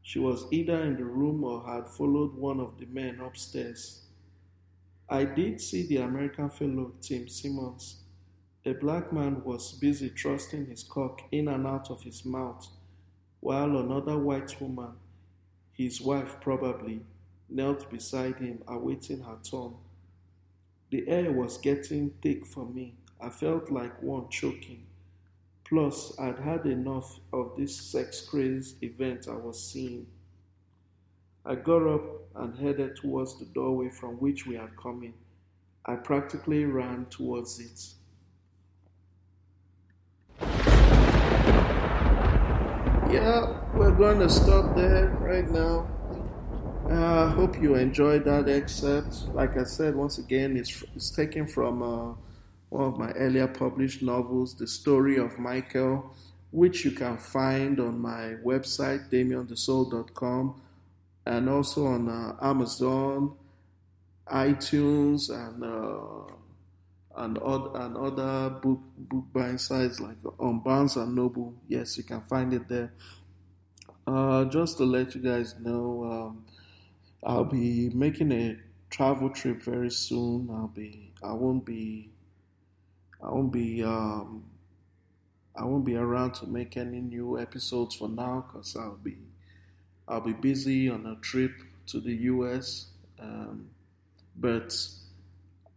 She 0.00 0.20
was 0.20 0.46
either 0.52 0.80
in 0.80 0.96
the 0.96 1.04
room 1.04 1.42
or 1.42 1.66
had 1.66 1.88
followed 1.88 2.34
one 2.34 2.60
of 2.60 2.78
the 2.78 2.86
men 2.86 3.18
upstairs. 3.18 4.02
I 5.08 5.24
did 5.24 5.60
see 5.60 5.84
the 5.88 5.96
American 5.96 6.50
fellow, 6.50 6.92
Tim 7.00 7.26
Simmons. 7.26 8.03
A 8.66 8.72
black 8.72 9.12
man 9.12 9.44
was 9.44 9.72
busy 9.72 10.08
thrusting 10.08 10.64
his 10.66 10.84
cock 10.84 11.20
in 11.30 11.48
and 11.48 11.66
out 11.66 11.90
of 11.90 12.02
his 12.02 12.24
mouth, 12.24 12.66
while 13.40 13.76
another 13.76 14.16
white 14.16 14.58
woman, 14.58 14.92
his 15.72 16.00
wife 16.00 16.36
probably, 16.40 17.02
knelt 17.50 17.90
beside 17.90 18.38
him 18.38 18.62
awaiting 18.66 19.20
her 19.20 19.36
turn. 19.42 19.74
The 20.90 21.06
air 21.06 21.30
was 21.30 21.58
getting 21.58 22.14
thick 22.22 22.46
for 22.46 22.64
me. 22.64 22.94
I 23.20 23.28
felt 23.28 23.70
like 23.70 24.02
one 24.02 24.30
choking. 24.30 24.86
Plus, 25.64 26.18
I'd 26.18 26.38
had 26.38 26.64
enough 26.64 27.20
of 27.34 27.56
this 27.58 27.76
sex 27.76 28.22
crazed 28.22 28.82
event 28.82 29.28
I 29.28 29.34
was 29.34 29.62
seeing. 29.62 30.06
I 31.44 31.56
got 31.56 31.86
up 31.86 32.02
and 32.34 32.58
headed 32.58 32.96
towards 32.96 33.38
the 33.38 33.44
doorway 33.44 33.90
from 33.90 34.14
which 34.14 34.46
we 34.46 34.54
had 34.54 34.74
come 34.78 35.02
in. 35.02 35.12
I 35.84 35.96
practically 35.96 36.64
ran 36.64 37.04
towards 37.10 37.60
it. 37.60 37.94
Yeah, 43.14 43.60
we're 43.76 43.92
going 43.94 44.18
to 44.18 44.28
stop 44.28 44.74
there 44.74 45.06
right 45.20 45.48
now. 45.48 45.86
I 46.88 46.92
uh, 46.92 47.28
hope 47.30 47.62
you 47.62 47.76
enjoyed 47.76 48.24
that 48.24 48.48
excerpt. 48.48 49.28
Like 49.32 49.56
I 49.56 49.62
said, 49.62 49.94
once 49.94 50.18
again, 50.18 50.56
it's, 50.56 50.82
it's 50.96 51.10
taken 51.10 51.46
from 51.46 51.80
uh, 51.80 52.14
one 52.70 52.84
of 52.88 52.98
my 52.98 53.12
earlier 53.12 53.46
published 53.46 54.02
novels, 54.02 54.56
The 54.56 54.66
Story 54.66 55.16
of 55.16 55.38
Michael, 55.38 56.12
which 56.50 56.84
you 56.84 56.90
can 56.90 57.16
find 57.16 57.78
on 57.78 58.00
my 58.00 58.34
website, 58.44 59.10
damienthesoul.com, 59.10 60.60
and 61.24 61.48
also 61.48 61.86
on 61.86 62.08
uh, 62.08 62.36
Amazon, 62.42 63.36
iTunes, 64.26 65.30
and 65.30 65.62
uh, 65.62 66.34
and, 67.16 67.38
other, 67.38 67.78
and 67.80 67.96
other 67.96 68.50
book 68.50 68.80
book 68.96 69.24
buying 69.32 69.58
sites 69.58 70.00
like 70.00 70.16
on 70.38 70.60
Barnes 70.60 70.96
and 70.96 71.14
Noble. 71.14 71.54
Yes, 71.68 71.96
you 71.96 72.04
can 72.04 72.22
find 72.22 72.52
it 72.52 72.68
there. 72.68 72.92
Uh, 74.06 74.44
just 74.46 74.76
to 74.78 74.84
let 74.84 75.14
you 75.14 75.22
guys 75.22 75.54
know, 75.60 76.04
um, 76.04 76.44
I'll 77.22 77.44
be 77.44 77.88
making 77.90 78.32
a 78.32 78.56
travel 78.90 79.30
trip 79.30 79.62
very 79.62 79.90
soon. 79.90 80.50
I'll 80.50 80.68
be 80.68 81.12
I 81.22 81.32
won't 81.32 81.64
be 81.64 82.10
I 83.22 83.30
won't 83.30 83.52
be 83.52 83.82
um, 83.82 84.44
I 85.56 85.64
won't 85.64 85.84
be 85.84 85.96
around 85.96 86.34
to 86.34 86.46
make 86.46 86.76
any 86.76 87.00
new 87.00 87.38
episodes 87.38 87.94
for 87.94 88.08
now 88.08 88.44
because 88.46 88.76
I'll 88.76 88.96
be 89.02 89.16
I'll 90.06 90.20
be 90.20 90.32
busy 90.32 90.88
on 90.90 91.06
a 91.06 91.16
trip 91.20 91.52
to 91.86 92.00
the 92.00 92.12
US. 92.12 92.86
Um, 93.18 93.70
but 94.36 94.76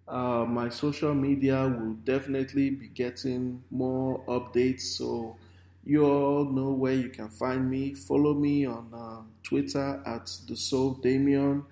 uh, 0.08 0.46
my 0.48 0.70
social 0.70 1.14
media 1.14 1.68
will 1.68 1.94
definitely 2.06 2.70
be 2.70 2.88
getting 2.88 3.64
more 3.70 4.24
updates. 4.28 4.82
So 4.82 5.36
you 5.84 6.06
all 6.06 6.46
know 6.46 6.72
where 6.72 6.94
you 6.94 7.10
can 7.10 7.30
find 7.30 7.70
me. 7.70 7.94
Follow 7.94 8.34
me 8.34 8.66
on 8.66 8.88
uh, 8.94 9.22
Twitter 9.44 10.02
at 10.06 10.32
the 10.48 10.56
Soul 10.56 10.94
Damien. 10.96 11.64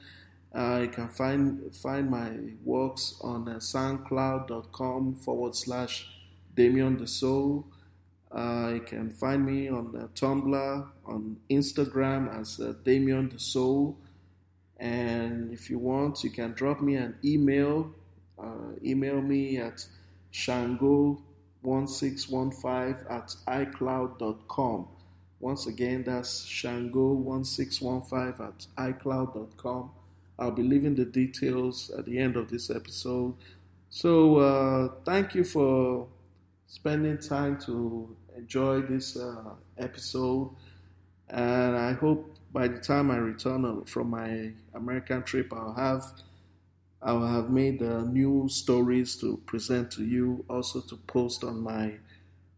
Uh, 0.54 0.80
you 0.84 0.88
can 0.88 1.10
find 1.10 1.76
find 1.76 2.10
my 2.10 2.32
works 2.64 3.16
on 3.22 3.48
uh, 3.50 3.56
SoundCloud.com 3.56 5.16
forward 5.16 5.56
slash 5.56 6.08
Damien 6.56 6.98
the 6.98 7.08
Soul. 7.08 7.66
Uh, 8.32 8.72
you 8.74 8.82
can 8.82 9.12
find 9.12 9.46
me 9.46 9.70
on 9.70 9.96
uh, 9.96 10.08
Tumblr, 10.16 10.88
on 11.06 11.38
Instagram 11.50 12.40
as 12.40 12.60
uh, 12.60 12.74
Damien 12.84 13.30
the 13.30 13.40
Soul. 13.40 13.98
And 14.78 15.54
if 15.54 15.70
you 15.70 15.80
want, 15.80 16.24
you 16.24 16.30
can 16.30 16.52
drop 16.52 16.82
me 16.82 16.96
an 16.96 17.16
email. 17.24 17.94
Uh, 18.38 18.74
email 18.84 19.22
me 19.22 19.58
at 19.58 19.86
shango1615 20.34 23.12
at 23.12 23.36
icloud.com. 23.48 24.88
Once 25.40 25.68
again, 25.68 26.04
that's 26.04 26.46
shango1615 26.46 28.40
at 28.40 28.68
icloud.com. 28.78 29.92
I'll 30.38 30.52
be 30.52 30.64
leaving 30.64 30.96
the 30.96 31.06
details 31.06 31.90
at 31.98 32.06
the 32.06 32.20
end 32.20 32.36
of 32.36 32.50
this 32.50 32.70
episode. 32.70 33.36
So, 33.90 34.38
uh, 34.38 34.90
thank 35.06 35.34
you 35.36 35.46
for 35.46 36.08
spending 36.68 37.18
time 37.18 37.58
to 37.62 38.16
enjoy 38.36 38.82
this 38.82 39.16
uh, 39.16 39.54
episode. 39.78 40.52
And 41.30 41.76
I 41.76 41.94
hope 41.94 42.36
by 42.52 42.68
the 42.68 42.80
time 42.80 43.12
I 43.12 43.18
return 43.18 43.84
from 43.86 44.10
my 44.10 44.52
American 44.74 45.24
trip, 45.24 45.54
I'll 45.54 45.74
have 45.74 46.04
I'll 47.06 47.28
have 47.28 47.52
made 47.52 47.84
uh, 47.84 48.02
new 48.02 48.50
stories 48.50 49.16
to 49.18 49.38
present 49.46 49.92
to 49.92 50.04
you, 50.04 50.44
also 50.50 50.82
to 50.82 50.98
post 50.98 51.44
on 51.44 51.62
my 51.62 52.00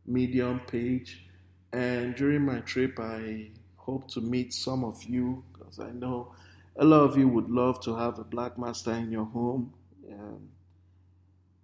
Medium 0.05 0.61
page. 0.61 1.25
And 1.73 2.15
during 2.15 2.45
my 2.45 2.61
trip, 2.61 2.97
I 2.97 3.51
hope 3.75 4.09
to 4.11 4.21
meet 4.21 4.53
some 4.53 4.85
of 4.85 5.03
you 5.03 5.43
because 5.51 5.79
I 5.79 5.91
know 5.91 6.33
a 6.77 6.85
lot 6.85 7.01
of 7.01 7.17
you 7.17 7.27
would 7.27 7.49
love 7.49 7.81
to 7.81 7.95
have 7.95 8.19
a 8.19 8.23
black 8.23 8.57
master 8.57 8.93
in 8.93 9.11
your 9.11 9.25
home. 9.25 9.73
Um, 10.09 10.49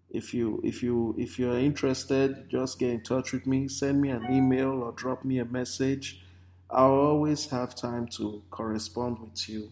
if 0.09 0.33
you 0.33 0.61
if 0.63 0.83
you 0.83 1.15
if 1.17 1.39
you're 1.39 1.57
interested, 1.57 2.49
just 2.49 2.79
get 2.79 2.89
in 2.91 3.01
touch 3.01 3.31
with 3.31 3.47
me. 3.47 3.67
Send 3.67 4.01
me 4.01 4.09
an 4.09 4.25
email 4.31 4.83
or 4.83 4.91
drop 4.91 5.23
me 5.25 5.39
a 5.39 5.45
message. 5.45 6.21
I'll 6.69 6.91
always 6.91 7.49
have 7.49 7.75
time 7.75 8.07
to 8.17 8.43
correspond 8.51 9.19
with 9.19 9.47
you, 9.49 9.71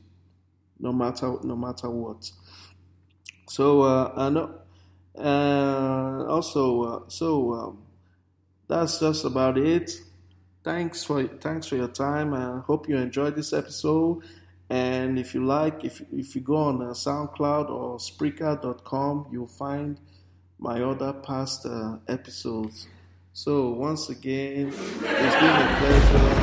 no 0.79 0.93
matter 0.93 1.35
no 1.43 1.55
matter 1.55 1.89
what. 1.89 2.31
So 3.47 3.81
uh, 3.81 4.13
and 4.15 4.37
uh, 5.17 6.25
also 6.27 6.83
uh, 6.83 6.99
so 7.07 7.53
um, 7.53 7.83
that's 8.67 8.99
just 8.99 9.25
about 9.25 9.57
it. 9.57 9.91
Thanks 10.63 11.03
for 11.03 11.27
thanks 11.27 11.67
for 11.67 11.75
your 11.75 11.87
time. 11.87 12.33
I 12.33 12.61
hope 12.65 12.87
you 12.87 12.97
enjoyed 12.97 13.35
this 13.35 13.53
episode. 13.53 14.23
And 14.69 15.19
if 15.19 15.33
you 15.33 15.45
like, 15.45 15.83
if 15.83 16.01
if 16.11 16.35
you 16.35 16.41
go 16.41 16.55
on 16.55 16.79
SoundCloud 16.79 17.69
or 17.69 17.97
Spreaker.com, 17.97 19.27
you'll 19.31 19.47
find 19.47 19.99
my 20.59 20.81
other 20.81 21.11
past 21.13 21.65
episodes. 22.07 22.87
So 23.33 23.69
once 23.69 24.09
again, 24.09 24.67
it's 24.67 25.35
been 25.35 25.61
a 25.61 26.40